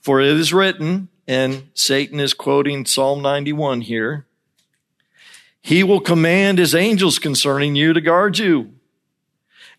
For 0.02 0.22
it 0.22 0.28
is 0.28 0.54
written, 0.54 1.08
and 1.28 1.70
Satan 1.74 2.20
is 2.20 2.34
quoting 2.34 2.86
Psalm 2.86 3.22
91 3.22 3.82
here, 3.82 4.28
he 5.62 5.82
will 5.82 6.02
command 6.02 6.58
his 6.58 6.76
angels 6.76 7.20
concerning 7.20 7.76
you 7.76 7.94
to 7.94 8.02
guard 8.02 8.38
you. 8.38 8.74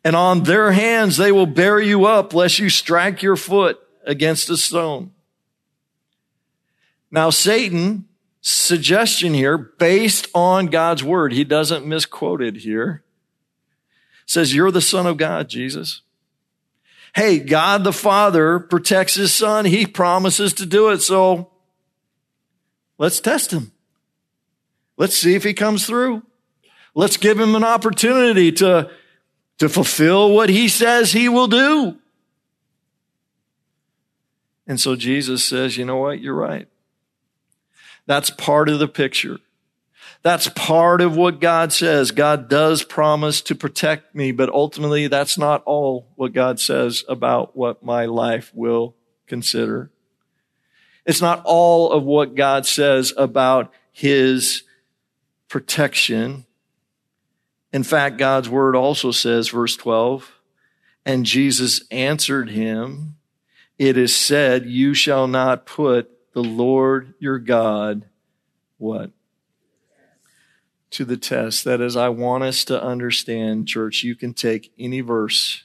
And 0.05 0.15
on 0.15 0.43
their 0.43 0.73
hands 0.73 1.17
they 1.17 1.33
will 1.33 1.47
bear 1.47 1.81
you 1.81 2.05
up 2.05 2.35
lest 2.35 2.59
you 2.59 2.69
strike 2.69 3.23
your 3.23 3.37
foot 3.37 3.81
against 4.05 4.51
a 4.51 4.57
stone. 4.57 5.13
Now, 7.11 7.31
Satan 7.31 8.07
suggestion 8.41 9.33
here 9.33 9.57
based 9.57 10.29
on 10.35 10.67
God's 10.67 11.03
word. 11.03 11.33
He 11.33 11.45
doesn't 11.45 11.87
misquote 11.87 12.43
it 12.43 12.57
here. 12.57 13.03
Says, 14.27 14.55
you're 14.55 14.71
the 14.71 14.81
son 14.81 15.07
of 15.07 15.17
God, 15.17 15.49
Jesus. 15.49 16.03
Hey, 17.15 17.39
God 17.39 17.85
the 17.85 17.93
Father 17.93 18.59
protects 18.59 19.15
his 19.15 19.33
son. 19.33 19.65
He 19.65 19.87
promises 19.87 20.53
to 20.55 20.67
do 20.67 20.91
it. 20.91 21.01
So 21.01 21.53
let's 22.99 23.21
test 23.21 23.53
him. 23.53 23.73
Let's 24.97 25.17
see 25.17 25.35
if 25.35 25.45
he 25.45 25.55
comes 25.55 25.87
through. 25.87 26.23
Let's 26.95 27.17
give 27.17 27.39
him 27.39 27.55
an 27.55 27.65
opportunity 27.65 28.53
to, 28.53 28.91
to 29.59 29.69
fulfill 29.69 30.33
what 30.33 30.49
he 30.49 30.69
says 30.69 31.13
he 31.13 31.29
will 31.29 31.47
do. 31.47 31.99
And 34.67 34.81
so 34.81 34.97
Jesus 34.97 35.45
says, 35.45 35.77
you 35.77 35.85
know 35.85 35.99
what? 35.99 36.21
You're 36.21 36.35
right. 36.35 36.69
That's 38.07 38.31
part 38.31 38.69
of 38.69 38.79
the 38.79 38.89
picture. 38.89 39.39
That's 40.23 40.49
part 40.49 41.03
of 41.03 41.17
what 41.17 41.39
God 41.39 41.71
says. 41.73 42.11
God 42.11 42.49
does 42.49 42.83
promise 42.83 43.43
to 43.43 43.55
protect 43.55 44.15
me, 44.15 44.33
but 44.33 44.49
ultimately 44.49 45.07
that's 45.07 45.37
not 45.37 45.63
all 45.67 46.09
what 46.17 46.33
God 46.33 46.59
says 46.59 47.05
about 47.09 47.55
what 47.55 47.85
my 47.85 48.07
life 48.07 48.51
will 48.55 48.95
consider. 49.27 49.91
It's 51.05 51.21
not 51.21 51.43
all 51.45 51.93
of 51.93 52.05
what 52.05 52.35
God 52.35 52.65
says 52.65 53.13
about 53.17 53.71
his 53.93 54.63
protection. 55.49 56.47
In 57.75 57.83
fact, 57.83 58.19
God's 58.19 58.49
word 58.49 58.77
also 58.77 59.11
says, 59.11 59.49
verse 59.49 59.75
12, 59.75 60.31
and 61.05 61.27
Jesus 61.27 61.83
answered 61.91 62.51
him, 62.51 63.17
it 63.81 63.97
is 63.97 64.15
said, 64.15 64.67
you 64.67 64.95
shall 64.95 65.27
not 65.27 65.67
put 65.67 66.09
the 66.35 66.41
Lord 66.45 67.15
your 67.19 67.41
God, 67.41 68.05
what? 68.79 69.11
To 70.93 71.05
the 71.05 71.17
test. 71.17 71.65
That 71.65 71.81
is, 71.81 71.97
I 71.97 72.11
want 72.11 72.45
us 72.45 72.65
to 72.67 72.81
understand, 72.81 73.67
church, 73.67 74.05
you 74.05 74.15
can 74.15 74.35
take 74.35 74.73
any 74.79 75.01
verse, 75.01 75.65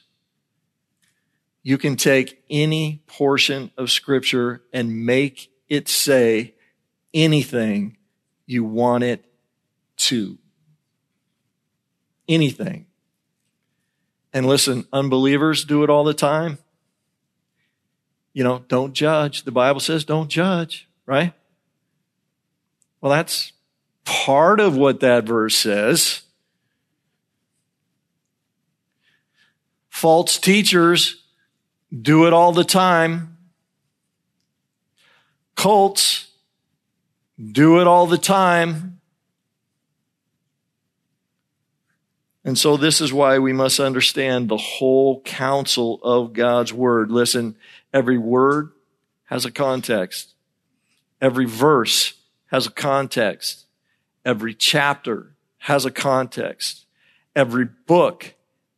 you 1.62 1.78
can 1.78 1.94
take 1.94 2.42
any 2.50 3.04
portion 3.06 3.70
of 3.78 3.88
Scripture 3.88 4.64
and 4.72 5.06
make 5.06 5.52
it 5.68 5.88
say 5.88 6.54
anything 7.14 7.98
you 8.46 8.64
want 8.64 9.04
it 9.04 9.24
to. 9.98 10.38
Anything. 12.30 12.86
And 14.32 14.46
listen, 14.46 14.86
unbelievers 14.90 15.66
do 15.66 15.84
it 15.84 15.90
all 15.90 16.04
the 16.04 16.14
time 16.14 16.58
you 18.32 18.44
know, 18.44 18.64
don't 18.68 18.92
judge. 18.92 19.44
The 19.44 19.50
Bible 19.50 19.80
says 19.80 20.04
don't 20.04 20.28
judge, 20.28 20.88
right? 21.06 21.32
Well, 23.00 23.10
that's 23.10 23.52
part 24.04 24.60
of 24.60 24.76
what 24.76 25.00
that 25.00 25.24
verse 25.24 25.56
says. 25.56 26.22
False 29.88 30.38
teachers 30.38 31.22
do 32.00 32.26
it 32.26 32.32
all 32.32 32.52
the 32.52 32.64
time. 32.64 33.36
Cults 35.56 36.28
do 37.52 37.80
it 37.80 37.86
all 37.86 38.06
the 38.06 38.18
time. 38.18 38.99
And 42.44 42.58
so 42.58 42.76
this 42.76 43.00
is 43.00 43.12
why 43.12 43.38
we 43.38 43.52
must 43.52 43.78
understand 43.78 44.48
the 44.48 44.56
whole 44.56 45.20
counsel 45.22 46.00
of 46.02 46.32
God's 46.32 46.72
word. 46.72 47.10
Listen, 47.10 47.54
Every 47.92 48.18
word 48.18 48.70
has 49.24 49.44
a 49.44 49.50
context. 49.50 50.34
Every 51.20 51.44
verse 51.44 52.14
has 52.46 52.66
a 52.66 52.70
context. 52.70 53.66
Every 54.24 54.54
chapter 54.54 55.34
has 55.58 55.84
a 55.84 55.90
context. 55.90 56.86
Every 57.34 57.64
book 57.86 58.34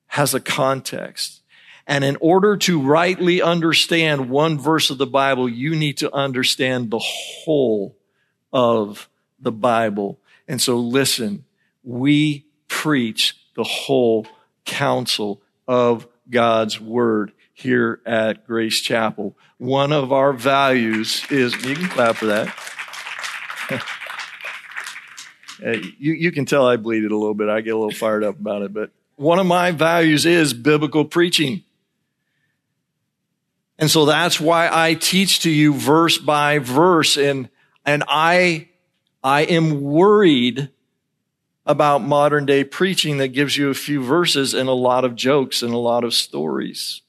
has 0.08 0.34
a 0.34 0.40
context. 0.40 1.40
And 1.86 2.04
in 2.04 2.16
order 2.20 2.56
to 2.58 2.80
rightly 2.80 3.42
understand 3.42 4.30
one 4.30 4.58
verse 4.58 4.90
of 4.90 4.98
the 4.98 5.06
Bible, 5.06 5.48
you 5.48 5.74
need 5.74 5.98
to 5.98 6.14
understand 6.14 6.90
the 6.90 6.98
whole 6.98 7.96
of 8.52 9.08
the 9.40 9.52
Bible. 9.52 10.20
And 10.46 10.60
so 10.60 10.78
listen, 10.78 11.44
we 11.82 12.46
preach 12.68 13.36
the 13.54 13.64
whole 13.64 14.26
counsel 14.64 15.42
of 15.66 16.06
God's 16.28 16.80
word 16.80 17.32
here 17.52 18.00
at 18.06 18.46
Grace 18.46 18.80
Chapel. 18.80 19.36
One 19.58 19.92
of 19.92 20.12
our 20.12 20.32
values 20.32 21.24
is, 21.30 21.54
you 21.64 21.74
can 21.74 21.88
clap 21.88 22.16
for 22.16 22.26
that. 22.26 22.54
you, 25.98 26.12
you 26.12 26.32
can 26.32 26.44
tell 26.44 26.66
I 26.66 26.76
bleed 26.76 27.04
it 27.04 27.12
a 27.12 27.16
little 27.16 27.34
bit. 27.34 27.48
I 27.48 27.60
get 27.60 27.74
a 27.74 27.78
little 27.78 27.92
fired 27.92 28.24
up 28.24 28.38
about 28.38 28.62
it, 28.62 28.72
but 28.72 28.90
one 29.16 29.38
of 29.38 29.46
my 29.46 29.70
values 29.70 30.26
is 30.26 30.52
biblical 30.52 31.04
preaching. 31.04 31.62
And 33.78 33.90
so 33.90 34.04
that's 34.04 34.40
why 34.40 34.68
I 34.70 34.94
teach 34.94 35.40
to 35.40 35.50
you 35.50 35.74
verse 35.74 36.18
by 36.18 36.58
verse 36.58 37.16
and, 37.16 37.48
and 37.84 38.04
I, 38.06 38.68
I 39.24 39.42
am 39.42 39.80
worried 39.80 40.70
about 41.64 42.02
modern 42.02 42.44
day 42.44 42.64
preaching 42.64 43.18
that 43.18 43.28
gives 43.28 43.56
you 43.56 43.70
a 43.70 43.74
few 43.74 44.02
verses 44.02 44.52
and 44.54 44.68
a 44.68 44.72
lot 44.72 45.04
of 45.04 45.14
jokes 45.14 45.62
and 45.62 45.72
a 45.72 45.78
lot 45.78 46.04
of 46.04 46.12
stories. 46.12 47.02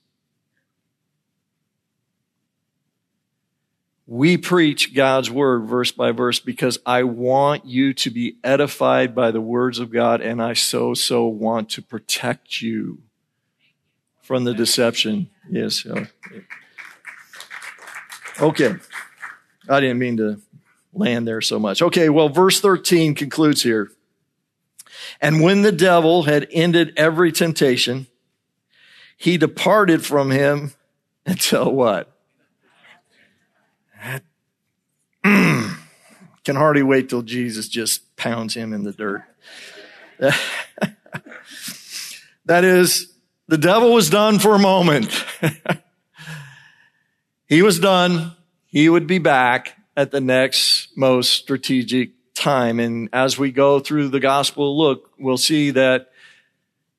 We 4.06 4.38
preach 4.38 4.94
God's 4.94 5.32
word 5.32 5.66
verse 5.66 5.92
by 5.92 6.12
verse 6.12 6.40
because 6.40 6.78
I 6.86 7.04
want 7.04 7.66
you 7.66 7.94
to 7.96 8.12
be 8.12 8.38
edified 8.44 9.16
by 9.16 9.32
the 9.32 9.42
words 9.42 9.80
of 9.80 9.92
God 9.92 10.22
and 10.22 10.42
I 10.42 10.54
so, 10.54 10.94
so 10.94 11.26
want 11.26 11.70
to 11.70 11.82
protect 11.82 12.62
you 12.62 13.00
from 14.22 14.44
the 14.44 14.54
deception. 14.54 15.30
Yes. 15.50 15.86
Okay. 18.40 18.76
I 19.70 19.80
didn't 19.80 20.00
mean 20.00 20.18
to 20.18 20.42
land 20.94 21.28
there 21.28 21.42
so 21.42 21.58
much. 21.58 21.82
Okay. 21.82 22.10
Well, 22.10 22.30
verse 22.30 22.60
13 22.60 23.16
concludes 23.16 23.64
here. 23.64 23.92
And 25.24 25.42
when 25.42 25.62
the 25.62 25.72
devil 25.72 26.24
had 26.24 26.50
ended 26.52 26.94
every 26.98 27.32
temptation, 27.32 28.08
he 29.16 29.38
departed 29.38 30.06
from 30.06 30.30
him 30.30 30.74
until 31.26 31.72
what? 31.72 32.10
Mm, 35.24 35.78
can 36.44 36.58
hardly 36.58 36.84
wait 36.84 37.08
till 37.08 37.22
Jesus 37.22 37.70
just 37.70 38.18
pounds 38.18 38.54
him 38.54 38.74
in 38.74 38.84
the 38.84 38.92
dirt. 38.92 39.24
that 42.46 42.66
is, 42.66 43.14
the 43.48 43.58
devil 43.58 43.94
was 43.94 44.10
done 44.10 44.40
for 44.40 44.54
a 44.54 44.60
moment. 44.60 45.26
he 47.48 47.62
was 47.62 47.80
done. 47.80 48.34
He 48.66 48.90
would 48.90 49.08
be 49.08 49.20
back 49.20 49.78
at 49.96 50.12
the 50.12 50.20
next 50.20 50.90
most 50.98 51.30
strategic 51.30 52.10
time. 52.36 52.80
And 52.80 53.10
as 53.14 53.38
we 53.38 53.52
go 53.52 53.80
through 53.80 54.10
the 54.10 54.20
gospel 54.20 54.78
Luke, 54.78 55.12
we'll 55.18 55.38
see 55.38 55.72
that 55.72 56.12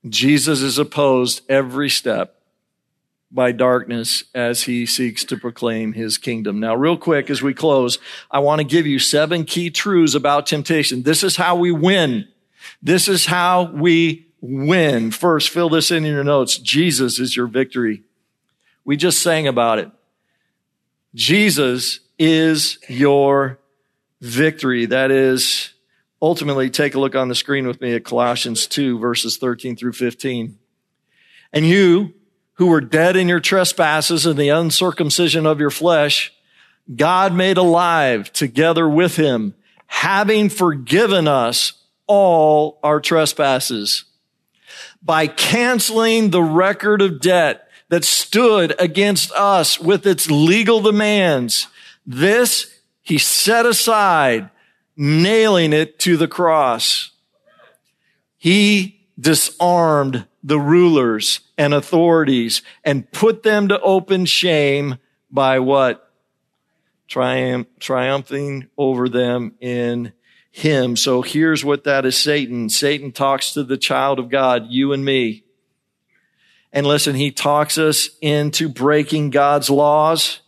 Jesus 0.08 0.60
is 0.60 0.78
opposed 0.78 1.42
every 1.48 1.88
step 1.88 2.40
by 3.30 3.50
darkness 3.50 4.24
as 4.34 4.62
he 4.62 4.86
seeks 4.86 5.24
to 5.24 5.36
proclaim 5.36 5.92
his 5.92 6.18
kingdom. 6.18 6.60
Now, 6.60 6.76
real 6.76 6.96
quick, 6.96 7.30
as 7.30 7.42
we 7.42 7.52
close, 7.52 7.98
I 8.30 8.38
want 8.38 8.60
to 8.60 8.64
give 8.64 8.86
you 8.86 9.00
seven 9.00 9.44
key 9.44 9.70
truths 9.70 10.14
about 10.14 10.46
temptation. 10.46 11.02
This 11.02 11.24
is 11.24 11.36
how 11.36 11.56
we 11.56 11.72
win. 11.72 12.28
This 12.80 13.08
is 13.08 13.26
how 13.26 13.72
we 13.72 14.28
win. 14.40 15.10
First, 15.10 15.50
fill 15.50 15.68
this 15.68 15.90
in 15.90 16.04
in 16.04 16.12
your 16.12 16.22
notes. 16.22 16.58
Jesus 16.58 17.18
is 17.18 17.36
your 17.36 17.48
victory. 17.48 18.02
We 18.84 18.96
just 18.96 19.20
sang 19.20 19.48
about 19.48 19.78
it. 19.80 19.90
Jesus 21.14 22.00
is 22.18 22.78
your 22.88 23.58
victory. 24.20 24.86
That 24.86 25.10
is 25.10 25.72
ultimately 26.20 26.70
take 26.70 26.94
a 26.94 27.00
look 27.00 27.14
on 27.14 27.28
the 27.28 27.34
screen 27.34 27.66
with 27.66 27.80
me 27.80 27.94
at 27.94 28.04
Colossians 28.04 28.66
2 28.66 28.98
verses 28.98 29.36
13 29.36 29.76
through 29.76 29.92
15. 29.92 30.58
And 31.52 31.66
you 31.66 32.14
who 32.54 32.66
were 32.66 32.80
dead 32.80 33.16
in 33.16 33.28
your 33.28 33.40
trespasses 33.40 34.26
and 34.26 34.38
the 34.38 34.48
uncircumcision 34.48 35.46
of 35.46 35.60
your 35.60 35.70
flesh, 35.70 36.32
God 36.94 37.34
made 37.34 37.56
alive 37.56 38.32
together 38.32 38.88
with 38.88 39.16
him, 39.16 39.54
having 39.86 40.48
forgiven 40.48 41.28
us 41.28 41.74
all 42.06 42.78
our 42.82 43.00
trespasses 43.00 44.04
by 45.02 45.26
canceling 45.26 46.30
the 46.30 46.42
record 46.42 47.02
of 47.02 47.20
debt 47.20 47.68
that 47.88 48.04
stood 48.04 48.74
against 48.78 49.30
us 49.32 49.78
with 49.78 50.06
its 50.06 50.30
legal 50.30 50.80
demands. 50.80 51.68
This 52.06 52.73
he 53.04 53.18
set 53.18 53.66
aside, 53.66 54.50
nailing 54.96 55.72
it 55.72 55.98
to 56.00 56.16
the 56.16 56.26
cross. 56.26 57.12
He 58.36 59.06
disarmed 59.20 60.26
the 60.42 60.58
rulers 60.58 61.40
and 61.56 61.72
authorities 61.72 62.62
and 62.82 63.10
put 63.12 63.42
them 63.42 63.68
to 63.68 63.80
open 63.80 64.24
shame 64.24 64.96
by 65.30 65.58
what? 65.58 66.10
Triumph, 67.06 67.68
triumphing 67.78 68.68
over 68.76 69.08
them 69.08 69.54
in 69.60 70.12
him. 70.50 70.96
So 70.96 71.20
here's 71.20 71.64
what 71.64 71.84
that 71.84 72.06
is 72.06 72.16
Satan. 72.16 72.70
Satan 72.70 73.12
talks 73.12 73.52
to 73.52 73.64
the 73.64 73.76
child 73.76 74.18
of 74.18 74.30
God, 74.30 74.66
you 74.68 74.92
and 74.92 75.04
me. 75.04 75.44
And 76.72 76.86
listen, 76.86 77.14
he 77.14 77.30
talks 77.30 77.76
us 77.76 78.08
into 78.20 78.68
breaking 78.68 79.30
God's 79.30 79.68
laws. 79.68 80.40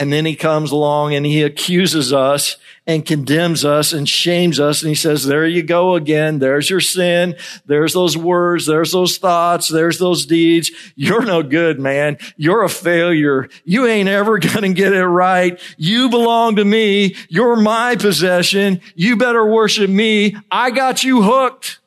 And 0.00 0.10
then 0.10 0.24
he 0.24 0.34
comes 0.34 0.72
along 0.72 1.14
and 1.14 1.26
he 1.26 1.42
accuses 1.42 2.10
us 2.10 2.56
and 2.86 3.04
condemns 3.04 3.66
us 3.66 3.92
and 3.92 4.08
shames 4.08 4.58
us. 4.58 4.80
And 4.80 4.88
he 4.88 4.94
says, 4.94 5.26
there 5.26 5.46
you 5.46 5.62
go 5.62 5.94
again. 5.94 6.38
There's 6.38 6.70
your 6.70 6.80
sin. 6.80 7.36
There's 7.66 7.92
those 7.92 8.16
words. 8.16 8.64
There's 8.64 8.92
those 8.92 9.18
thoughts. 9.18 9.68
There's 9.68 9.98
those 9.98 10.24
deeds. 10.24 10.70
You're 10.96 11.26
no 11.26 11.42
good, 11.42 11.78
man. 11.78 12.16
You're 12.38 12.64
a 12.64 12.70
failure. 12.70 13.50
You 13.66 13.86
ain't 13.86 14.08
ever 14.08 14.38
going 14.38 14.62
to 14.62 14.72
get 14.72 14.94
it 14.94 15.04
right. 15.04 15.60
You 15.76 16.08
belong 16.08 16.56
to 16.56 16.64
me. 16.64 17.14
You're 17.28 17.56
my 17.56 17.96
possession. 17.96 18.80
You 18.94 19.18
better 19.18 19.44
worship 19.44 19.90
me. 19.90 20.34
I 20.50 20.70
got 20.70 21.04
you 21.04 21.20
hooked. 21.20 21.78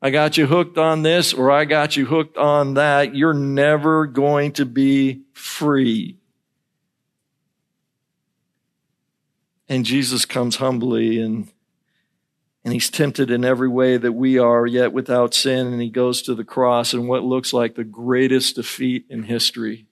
I 0.00 0.10
got 0.10 0.38
you 0.38 0.46
hooked 0.46 0.78
on 0.78 1.02
this 1.02 1.34
or 1.34 1.50
I 1.50 1.64
got 1.64 1.96
you 1.96 2.06
hooked 2.06 2.36
on 2.36 2.74
that. 2.74 3.16
You're 3.16 3.34
never 3.34 4.06
going 4.06 4.52
to 4.52 4.64
be 4.64 5.22
free. 5.32 6.17
And 9.68 9.84
Jesus 9.84 10.24
comes 10.24 10.56
humbly 10.56 11.20
and 11.20 11.48
and 12.64 12.74
he's 12.74 12.90
tempted 12.90 13.30
in 13.30 13.44
every 13.44 13.68
way 13.68 13.96
that 13.96 14.12
we 14.12 14.36
are, 14.36 14.66
yet 14.66 14.92
without 14.92 15.32
sin, 15.32 15.68
and 15.68 15.80
he 15.80 15.88
goes 15.88 16.20
to 16.22 16.34
the 16.34 16.44
cross 16.44 16.92
in 16.92 17.06
what 17.06 17.24
looks 17.24 17.52
like 17.54 17.74
the 17.74 17.84
greatest 17.84 18.56
defeat 18.56 19.06
in 19.08 19.22
history 19.22 19.86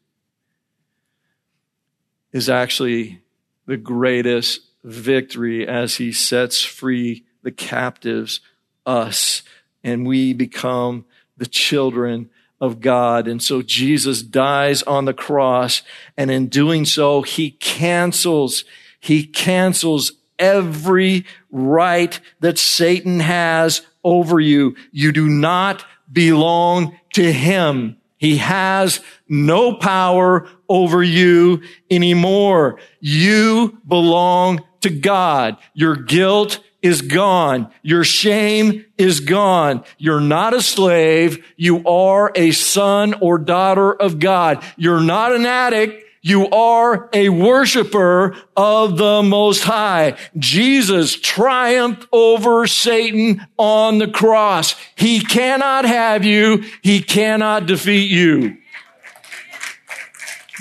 is 2.33 2.51
actually 2.51 3.23
the 3.65 3.79
greatest 3.79 4.61
victory 4.85 5.67
as 5.67 5.97
he 5.97 6.13
sets 6.13 6.63
free 6.63 7.25
the 7.43 7.51
captives, 7.51 8.41
us, 8.85 9.43
and 9.83 10.07
we 10.07 10.35
become 10.35 11.07
the 11.39 11.47
children 11.47 12.29
of 12.61 12.81
God. 12.81 13.27
And 13.27 13.43
so 13.43 13.63
Jesus 13.63 14.23
dies 14.23 14.83
on 14.83 15.07
the 15.07 15.15
cross, 15.15 15.83
and 16.17 16.31
in 16.31 16.49
doing 16.49 16.85
so, 16.85 17.23
he 17.23 17.53
cancels 17.53 18.65
he 19.07 19.25
cancels 19.25 20.13
every 20.39 21.25
right 21.51 22.19
that 22.41 22.59
Satan 22.59 23.21
has 23.21 23.83
over 24.03 24.41
you. 24.41 24.75
You 24.91 25.13
do 25.13 25.29
not 25.29 25.85
belong 26.11 26.99
to 27.15 27.33
him. 27.33 27.99
He 28.19 28.39
has 28.39 29.01
no 29.29 29.75
power 29.75 30.49
over 30.69 31.05
you 31.05 31.63
anymore. 31.91 32.81
You 32.99 33.81
belong 33.87 34.65
to 34.81 34.91
God. 34.91 35.57
Your 35.73 35.95
guilt 35.95 36.59
is 36.83 37.03
gone. 37.03 37.71
Your 37.83 38.03
shame 38.03 38.87
is 38.99 39.21
gone. 39.21 39.85
You're 39.99 40.21
not 40.21 40.53
a 40.53 40.63
slave. 40.63 41.45
You 41.57 41.87
are 41.87 42.33
a 42.35 42.51
son 42.51 43.15
or 43.21 43.39
daughter 43.39 43.93
of 43.93 44.19
God. 44.19 44.65
You're 44.77 45.01
not 45.01 45.33
an 45.33 45.47
addict. 45.47 46.06
You 46.27 46.49
are 46.51 47.09
a 47.13 47.29
worshiper 47.29 48.35
of 48.57 48.99
the 48.99 49.23
Most 49.23 49.63
High. 49.63 50.17
Jesus 50.37 51.15
triumphed 51.15 52.09
over 52.11 52.67
Satan 52.67 53.47
on 53.57 53.99
the 53.99 54.09
cross. 54.09 54.75
He 54.97 55.21
cannot 55.21 55.85
have 55.85 56.25
you. 56.25 56.65
He 56.83 57.01
cannot 57.01 57.67
defeat 57.67 58.11
you. 58.11 58.57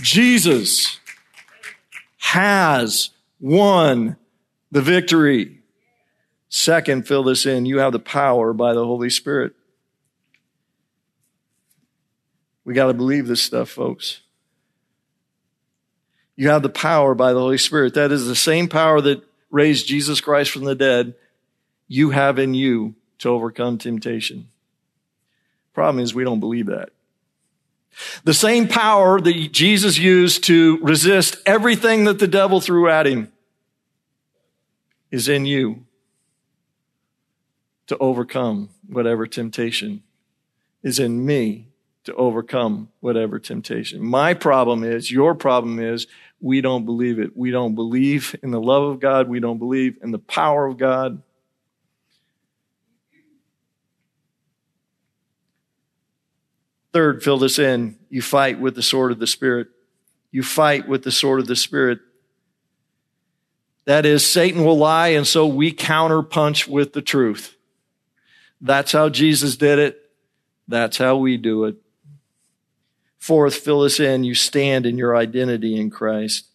Jesus 0.04 1.00
has 2.18 3.10
won 3.40 4.18
the 4.70 4.84
victory. 4.84 5.62
Second, 6.48 7.08
fill 7.08 7.24
this 7.24 7.48
in. 7.48 7.66
You 7.66 7.80
have 7.80 7.92
the 7.92 7.98
power 7.98 8.54
by 8.54 8.76
the 8.76 8.86
Holy 8.86 9.10
Spirit. 9.10 9.54
We 12.64 12.76
got 12.76 12.86
to 12.86 12.94
believe 12.94 13.26
this 13.26 13.42
stuff, 13.42 13.72
folks. 13.72 14.22
You 16.36 16.50
have 16.50 16.64
the 16.64 16.70
power 16.70 17.16
by 17.16 17.34
the 17.34 17.40
Holy 17.40 17.58
Spirit. 17.58 17.94
That 17.94 18.12
is 18.12 18.28
the 18.28 18.36
same 18.36 18.68
power 18.68 19.02
that 19.02 19.24
raised 19.50 19.88
Jesus 19.88 20.20
Christ 20.20 20.52
from 20.52 20.66
the 20.66 20.76
dead. 20.76 21.16
You 21.88 22.10
have 22.10 22.40
in 22.40 22.54
you 22.54 22.96
to 23.20 23.30
overcome 23.30 23.78
temptation. 23.78 24.50
Problem 25.74 26.04
is, 26.04 26.14
we 26.14 26.24
don't 26.24 26.40
believe 26.40 26.68
that. 26.68 26.90
The 28.26 28.34
same 28.34 28.68
power 28.68 29.22
that 29.22 29.52
Jesus 29.52 29.98
used 29.98 30.44
to 30.46 30.78
resist 30.80 31.38
everything 31.46 32.06
that 32.06 32.20
the 32.20 32.28
devil 32.28 32.60
threw 32.60 32.90
at 32.90 33.08
him 33.08 33.32
is 35.12 35.30
in 35.30 35.46
you 35.46 35.86
to 37.88 37.98
overcome 38.00 38.70
whatever 38.88 39.28
temptation 39.28 40.04
is 40.84 41.00
in 41.00 41.26
me 41.26 41.68
to 42.06 42.14
overcome 42.16 42.90
whatever 43.00 43.40
temptation. 43.40 44.02
My 44.02 44.34
problem 44.34 44.84
is, 44.84 45.12
your 45.12 45.34
problem 45.34 45.80
is, 45.80 46.06
we 46.42 46.62
don't 46.62 46.86
believe 46.86 47.20
it. 47.20 47.36
We 47.36 47.52
don't 47.52 47.76
believe 47.76 48.36
in 48.44 48.52
the 48.52 48.62
love 48.62 48.84
of 48.84 49.00
God. 49.00 49.28
We 49.30 49.40
don't 49.40 49.58
believe 49.58 49.98
in 50.04 50.12
the 50.12 50.20
power 50.20 50.66
of 50.66 50.78
God. 50.78 51.22
Third, 56.94 57.24
fill 57.24 57.38
this 57.38 57.60
in. 57.60 57.98
You 58.10 58.22
fight 58.22 58.60
with 58.60 58.76
the 58.76 58.82
sword 58.82 59.12
of 59.12 59.20
the 59.20 59.28
Spirit. 59.28 59.68
You 60.32 60.44
fight 60.44 60.88
with 60.88 61.04
the 61.04 61.12
sword 61.12 61.40
of 61.40 61.48
the 61.48 61.56
Spirit. 61.56 62.00
That 63.86 64.06
is, 64.06 64.26
Satan 64.26 64.64
will 64.64 64.78
lie, 64.78 65.10
and 65.10 65.28
so 65.28 65.46
we 65.46 65.72
counterpunch 65.72 66.68
with 66.68 66.94
the 66.94 67.02
truth. 67.02 67.56
That's 68.62 68.92
how 68.92 69.10
Jesus 69.10 69.58
did 69.58 69.78
it. 69.78 70.00
That's 70.68 70.98
how 70.98 71.18
we 71.18 71.38
do 71.38 71.66
it. 71.66 71.76
Fourth, 73.26 73.56
fill 73.56 73.82
us 73.82 74.00
in. 74.00 74.24
You 74.24 74.36
stand 74.36 74.86
in 74.86 75.00
your 75.00 75.18
identity 75.18 75.76
in 75.80 75.90
Christ. 75.90 76.48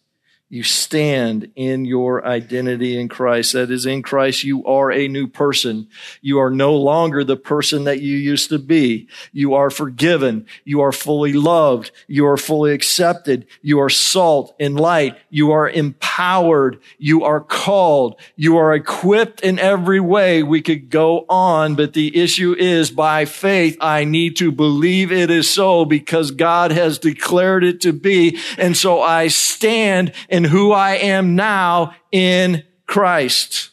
You 0.51 0.63
stand 0.63 1.49
in 1.55 1.85
your 1.85 2.25
identity 2.25 2.99
in 2.99 3.07
Christ. 3.07 3.53
That 3.53 3.71
is, 3.71 3.85
in 3.85 4.01
Christ, 4.01 4.43
you 4.43 4.65
are 4.65 4.91
a 4.91 5.07
new 5.07 5.25
person. 5.25 5.87
You 6.19 6.41
are 6.41 6.51
no 6.51 6.75
longer 6.75 7.23
the 7.23 7.37
person 7.37 7.85
that 7.85 8.01
you 8.01 8.17
used 8.17 8.49
to 8.49 8.59
be. 8.59 9.07
You 9.31 9.53
are 9.53 9.69
forgiven. 9.69 10.45
You 10.65 10.81
are 10.81 10.91
fully 10.91 11.31
loved. 11.31 11.91
You 12.05 12.27
are 12.27 12.35
fully 12.35 12.73
accepted. 12.73 13.47
You 13.61 13.79
are 13.79 13.89
salt 13.89 14.53
and 14.59 14.77
light. 14.77 15.17
You 15.29 15.51
are 15.51 15.69
empowered. 15.69 16.81
You 16.97 17.23
are 17.23 17.39
called. 17.39 18.19
You 18.35 18.57
are 18.57 18.75
equipped 18.75 19.39
in 19.39 19.57
every 19.57 20.01
way. 20.01 20.43
We 20.43 20.61
could 20.61 20.89
go 20.89 21.25
on, 21.29 21.75
but 21.75 21.93
the 21.93 22.13
issue 22.21 22.57
is 22.59 22.91
by 22.91 23.23
faith, 23.23 23.77
I 23.79 24.03
need 24.03 24.35
to 24.35 24.51
believe 24.51 25.13
it 25.13 25.31
is 25.31 25.49
so 25.49 25.85
because 25.85 26.31
God 26.31 26.71
has 26.71 26.99
declared 26.99 27.63
it 27.63 27.79
to 27.81 27.93
be. 27.93 28.37
And 28.57 28.75
so 28.75 29.01
I 29.01 29.29
stand 29.29 30.11
in 30.27 30.40
in 30.43 30.49
who 30.49 30.71
I 30.71 30.95
am 30.95 31.35
now 31.35 31.93
in 32.11 32.63
Christ. 32.87 33.69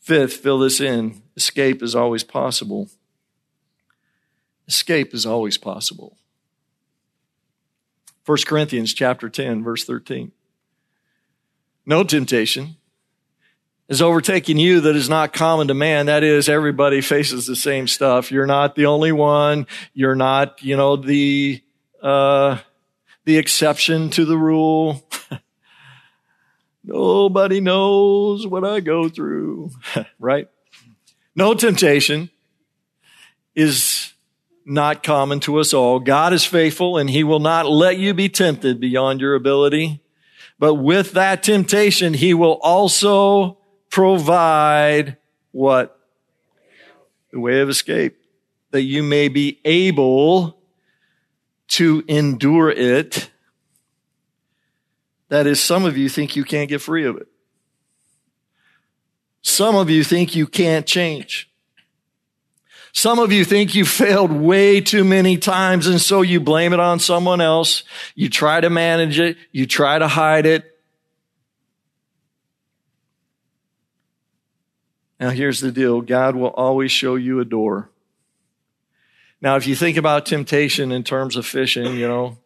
Fifth, 0.00 0.36
fill 0.36 0.58
this 0.58 0.82
in. 0.82 1.22
Escape 1.34 1.82
is 1.82 1.94
always 1.94 2.24
possible. 2.24 2.90
Escape 4.68 5.14
is 5.14 5.24
always 5.24 5.56
possible. 5.56 6.18
1 8.26 8.38
Corinthians 8.46 8.92
chapter 8.92 9.30
10 9.30 9.64
verse 9.64 9.84
13. 9.84 10.30
No 11.86 12.04
temptation 12.04 12.76
is 13.88 14.02
overtaking 14.02 14.58
you 14.58 14.82
that 14.82 14.94
is 14.94 15.08
not 15.08 15.32
common 15.32 15.68
to 15.68 15.74
man. 15.74 16.06
That 16.06 16.22
is, 16.22 16.50
everybody 16.50 17.00
faces 17.00 17.46
the 17.46 17.56
same 17.56 17.88
stuff. 17.88 18.30
You're 18.30 18.46
not 18.46 18.74
the 18.74 18.86
only 18.86 19.10
one. 19.10 19.66
You're 19.94 20.14
not, 20.14 20.62
you 20.62 20.76
know, 20.76 20.96
the, 20.96 21.62
uh, 22.02 22.58
the 23.30 23.38
exception 23.38 24.10
to 24.10 24.24
the 24.24 24.36
rule. 24.36 25.06
Nobody 26.82 27.60
knows 27.60 28.44
what 28.44 28.64
I 28.64 28.80
go 28.80 29.08
through, 29.08 29.70
right? 30.18 30.48
No 31.36 31.54
temptation 31.54 32.28
is 33.54 34.12
not 34.66 35.04
common 35.04 35.38
to 35.40 35.60
us 35.60 35.72
all. 35.72 36.00
God 36.00 36.32
is 36.32 36.44
faithful 36.44 36.98
and 36.98 37.08
he 37.08 37.22
will 37.22 37.38
not 37.38 37.70
let 37.70 37.98
you 37.98 38.14
be 38.14 38.28
tempted 38.28 38.80
beyond 38.80 39.20
your 39.20 39.36
ability. 39.36 40.02
But 40.58 40.74
with 40.74 41.12
that 41.12 41.44
temptation, 41.44 42.14
he 42.14 42.34
will 42.34 42.58
also 42.62 43.58
provide 43.90 45.18
what? 45.52 45.96
The 47.30 47.38
way 47.38 47.60
of 47.60 47.68
escape. 47.68 48.16
That 48.72 48.82
you 48.82 49.04
may 49.04 49.28
be 49.28 49.60
able 49.64 50.59
to 51.70 52.04
endure 52.08 52.70
it. 52.70 53.30
That 55.28 55.46
is, 55.46 55.62
some 55.62 55.84
of 55.84 55.96
you 55.96 56.08
think 56.08 56.36
you 56.36 56.44
can't 56.44 56.68
get 56.68 56.82
free 56.82 57.06
of 57.06 57.16
it. 57.16 57.28
Some 59.42 59.76
of 59.76 59.88
you 59.88 60.04
think 60.04 60.34
you 60.34 60.46
can't 60.46 60.86
change. 60.86 61.50
Some 62.92 63.20
of 63.20 63.30
you 63.30 63.44
think 63.44 63.74
you 63.76 63.84
failed 63.84 64.32
way 64.32 64.80
too 64.80 65.04
many 65.04 65.38
times 65.38 65.86
and 65.86 66.00
so 66.00 66.22
you 66.22 66.40
blame 66.40 66.72
it 66.72 66.80
on 66.80 66.98
someone 66.98 67.40
else. 67.40 67.84
You 68.16 68.28
try 68.28 68.60
to 68.60 68.68
manage 68.68 69.20
it. 69.20 69.36
You 69.52 69.66
try 69.66 69.98
to 69.98 70.08
hide 70.08 70.46
it. 70.46 70.64
Now 75.20 75.30
here's 75.30 75.60
the 75.60 75.70
deal. 75.70 76.00
God 76.00 76.34
will 76.34 76.48
always 76.48 76.90
show 76.90 77.14
you 77.14 77.38
a 77.38 77.44
door. 77.44 77.89
Now, 79.42 79.56
if 79.56 79.66
you 79.66 79.74
think 79.74 79.96
about 79.96 80.26
temptation 80.26 80.92
in 80.92 81.02
terms 81.02 81.36
of 81.36 81.46
fishing, 81.46 81.96
you 81.96 82.06
know, 82.06 82.38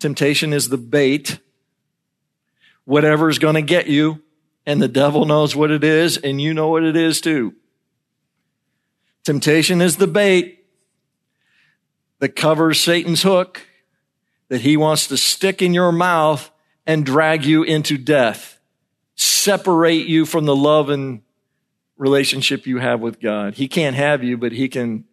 temptation 0.00 0.52
is 0.52 0.68
the 0.68 0.78
bait. 0.78 1.38
Whatever's 2.84 3.38
going 3.38 3.54
to 3.54 3.62
get 3.62 3.86
you 3.86 4.22
and 4.66 4.80
the 4.80 4.88
devil 4.88 5.24
knows 5.24 5.54
what 5.54 5.70
it 5.70 5.84
is 5.84 6.16
and 6.16 6.40
you 6.40 6.54
know 6.54 6.68
what 6.68 6.82
it 6.82 6.96
is 6.96 7.20
too. 7.20 7.54
Temptation 9.24 9.80
is 9.80 9.96
the 9.96 10.06
bait 10.06 10.64
that 12.18 12.36
covers 12.36 12.80
Satan's 12.80 13.22
hook 13.22 13.66
that 14.48 14.60
he 14.60 14.76
wants 14.76 15.06
to 15.08 15.16
stick 15.16 15.62
in 15.62 15.72
your 15.72 15.92
mouth 15.92 16.50
and 16.86 17.06
drag 17.06 17.44
you 17.44 17.62
into 17.62 17.96
death, 17.96 18.58
separate 19.14 20.06
you 20.06 20.26
from 20.26 20.44
the 20.44 20.56
love 20.56 20.90
and 20.90 21.22
relationship 21.96 22.66
you 22.66 22.78
have 22.78 23.00
with 23.00 23.20
God. 23.20 23.54
He 23.54 23.68
can't 23.68 23.96
have 23.96 24.22
you, 24.22 24.36
but 24.36 24.52
he 24.52 24.68
can 24.68 25.04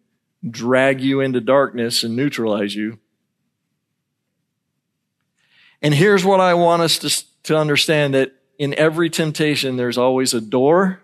drag 0.48 1.00
you 1.00 1.20
into 1.20 1.40
darkness 1.40 2.02
and 2.02 2.16
neutralize 2.16 2.74
you. 2.74 2.98
And 5.80 5.94
here's 5.94 6.24
what 6.24 6.40
I 6.40 6.54
want 6.54 6.82
us 6.82 6.98
to, 6.98 7.24
to 7.44 7.56
understand 7.56 8.14
that 8.14 8.32
in 8.58 8.74
every 8.74 9.10
temptation, 9.10 9.76
there's 9.76 9.98
always 9.98 10.34
a 10.34 10.40
door 10.40 11.00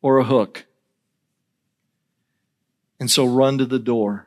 or 0.00 0.18
a 0.18 0.24
hook. 0.24 0.64
And 3.00 3.10
so 3.10 3.26
run 3.26 3.58
to 3.58 3.66
the 3.66 3.78
door. 3.78 4.26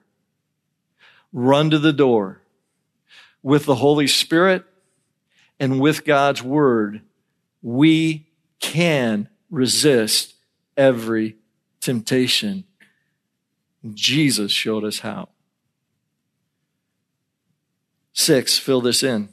Run 1.33 1.69
to 1.71 1.79
the 1.79 1.93
door 1.93 2.41
with 3.41 3.65
the 3.65 3.75
Holy 3.75 4.07
Spirit 4.07 4.65
and 5.59 5.79
with 5.79 6.05
God's 6.05 6.43
Word. 6.43 7.01
We 7.61 8.27
can 8.59 9.29
resist 9.49 10.35
every 10.77 11.37
temptation. 11.79 12.65
Jesus 13.93 14.51
showed 14.51 14.83
us 14.83 14.99
how. 14.99 15.29
Six, 18.13 18.57
fill 18.57 18.81
this 18.81 19.03
in. 19.03 19.29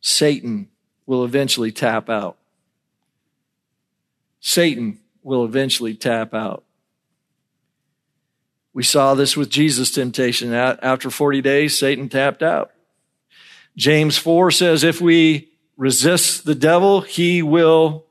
Satan 0.00 0.68
will 1.06 1.24
eventually 1.24 1.70
tap 1.70 2.08
out. 2.08 2.38
Satan 4.40 5.00
will 5.22 5.44
eventually 5.44 5.94
tap 5.94 6.34
out. 6.34 6.64
We 8.72 8.82
saw 8.82 9.14
this 9.14 9.36
with 9.36 9.50
Jesus' 9.50 9.90
temptation. 9.92 10.52
After 10.52 11.10
40 11.10 11.42
days, 11.42 11.78
Satan 11.78 12.08
tapped 12.08 12.42
out. 12.42 12.72
James 13.76 14.16
4 14.16 14.50
says, 14.50 14.84
if 14.84 15.00
we 15.00 15.50
resist 15.76 16.44
the 16.44 16.54
devil, 16.54 17.00
he 17.02 17.42
will 17.42 18.06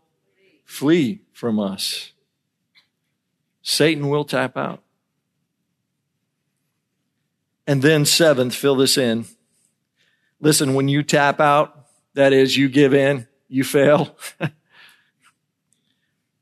flee 0.64 1.22
from 1.34 1.60
us. 1.60 2.12
Satan 3.62 4.10
will 4.10 4.26
tap 4.26 4.56
out. 4.58 4.83
And 7.66 7.82
then, 7.82 8.06
seventh, 8.06 8.56
fill 8.56 8.76
this 8.76 8.98
in. 8.98 9.26
Listen, 10.42 10.74
when 10.74 10.88
you 10.88 11.04
tap 11.04 11.40
out, 11.40 11.88
that 12.16 12.34
is, 12.34 12.58
you 12.58 12.68
give 12.68 12.94
in, 12.94 13.28
you 13.48 13.64
fail, 13.64 14.16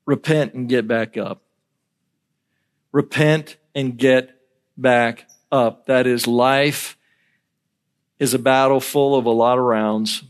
repent 0.05 0.53
and 0.53 0.67
get 0.67 0.87
back 0.87 1.17
up. 1.17 1.43
Repent 2.91 3.57
and 3.75 3.97
get 3.97 4.41
back 4.75 5.27
up. 5.51 5.85
That 5.85 6.07
is, 6.07 6.27
life 6.27 6.97
is 8.19 8.33
a 8.33 8.39
battle 8.39 8.79
full 8.79 9.15
of 9.15 9.25
a 9.25 9.31
lot 9.31 9.57
of 9.57 9.63
rounds. 9.63 10.23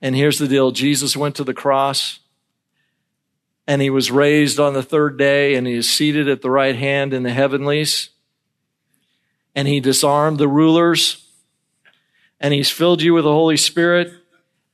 And 0.00 0.14
here's 0.14 0.38
the 0.38 0.48
deal 0.48 0.70
Jesus 0.70 1.16
went 1.16 1.36
to 1.36 1.44
the 1.44 1.54
cross 1.54 2.20
and 3.66 3.82
he 3.82 3.90
was 3.90 4.10
raised 4.10 4.60
on 4.60 4.74
the 4.74 4.82
third 4.82 5.18
day 5.18 5.54
and 5.54 5.66
he 5.66 5.74
is 5.74 5.90
seated 5.90 6.28
at 6.28 6.42
the 6.42 6.50
right 6.50 6.76
hand 6.76 7.12
in 7.12 7.22
the 7.22 7.32
heavenlies. 7.32 8.10
And 9.54 9.66
he 9.66 9.80
disarmed 9.80 10.38
the 10.38 10.48
rulers 10.48 11.26
and 12.40 12.54
he's 12.54 12.70
filled 12.70 13.02
you 13.02 13.14
with 13.14 13.24
the 13.24 13.32
Holy 13.32 13.56
Spirit 13.56 14.12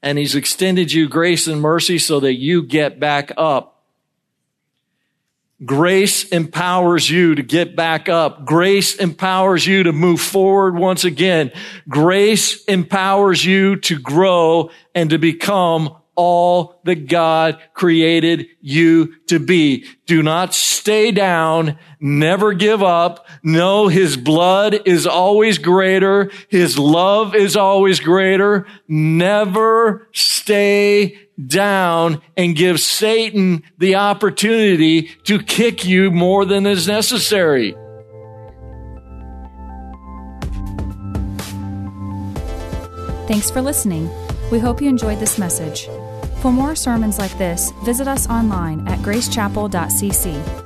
and 0.03 0.18
he's 0.18 0.35
extended 0.35 0.93
you 0.93 1.09
grace 1.09 1.47
and 1.47 1.61
mercy 1.61 1.99
so 1.99 2.20
that 2.20 2.35
you 2.35 2.62
get 2.62 3.01
back 3.01 3.33
up 3.37 3.75
Grace 5.64 6.25
empowers 6.29 7.09
you 7.09 7.37
to 7.37 7.43
get 7.43 7.77
back 7.77 8.09
up. 8.09 8.45
Grace 8.45 8.97
empowers 8.97 9.66
you 9.66 9.85
to 9.85 9.93
move 9.93 10.20
forward 10.20 10.77
once 10.77 11.05
again. 11.05 11.53
Grace 11.89 12.64
empowers 12.64 13.45
you 13.45 13.77
to 13.77 13.99
grow 13.99 14.70
and 14.95 15.11
to 15.11 15.18
become 15.18 15.97
all 16.16 16.80
that 16.84 17.08
God 17.08 17.58
created 17.72 18.46
you 18.60 19.14
to 19.26 19.38
be. 19.38 19.86
Do 20.06 20.22
not 20.22 20.54
stay 20.54 21.10
down. 21.10 21.78
Never 22.00 22.52
give 22.52 22.82
up. 22.82 23.26
Know 23.42 23.88
His 23.88 24.16
blood 24.16 24.86
is 24.86 25.06
always 25.06 25.58
greater. 25.58 26.30
His 26.48 26.78
love 26.78 27.34
is 27.34 27.56
always 27.56 28.00
greater. 28.00 28.66
Never 28.88 30.08
stay 30.12 31.18
down 31.46 32.22
and 32.36 32.54
give 32.54 32.80
Satan 32.80 33.62
the 33.78 33.96
opportunity 33.96 35.08
to 35.24 35.42
kick 35.42 35.84
you 35.84 36.10
more 36.10 36.44
than 36.44 36.66
is 36.66 36.86
necessary. 36.86 37.74
Thanks 43.26 43.50
for 43.50 43.62
listening. 43.62 44.10
We 44.52 44.58
hope 44.58 44.82
you 44.82 44.88
enjoyed 44.88 45.18
this 45.18 45.38
message. 45.38 45.88
For 46.45 46.53
more 46.53 46.74
sermons 46.74 47.18
like 47.18 47.38
this, 47.38 47.70
visit 47.86 48.07
us 48.07 48.28
online 48.28 48.86
at 48.86 48.99
gracechapel.cc 48.99 50.63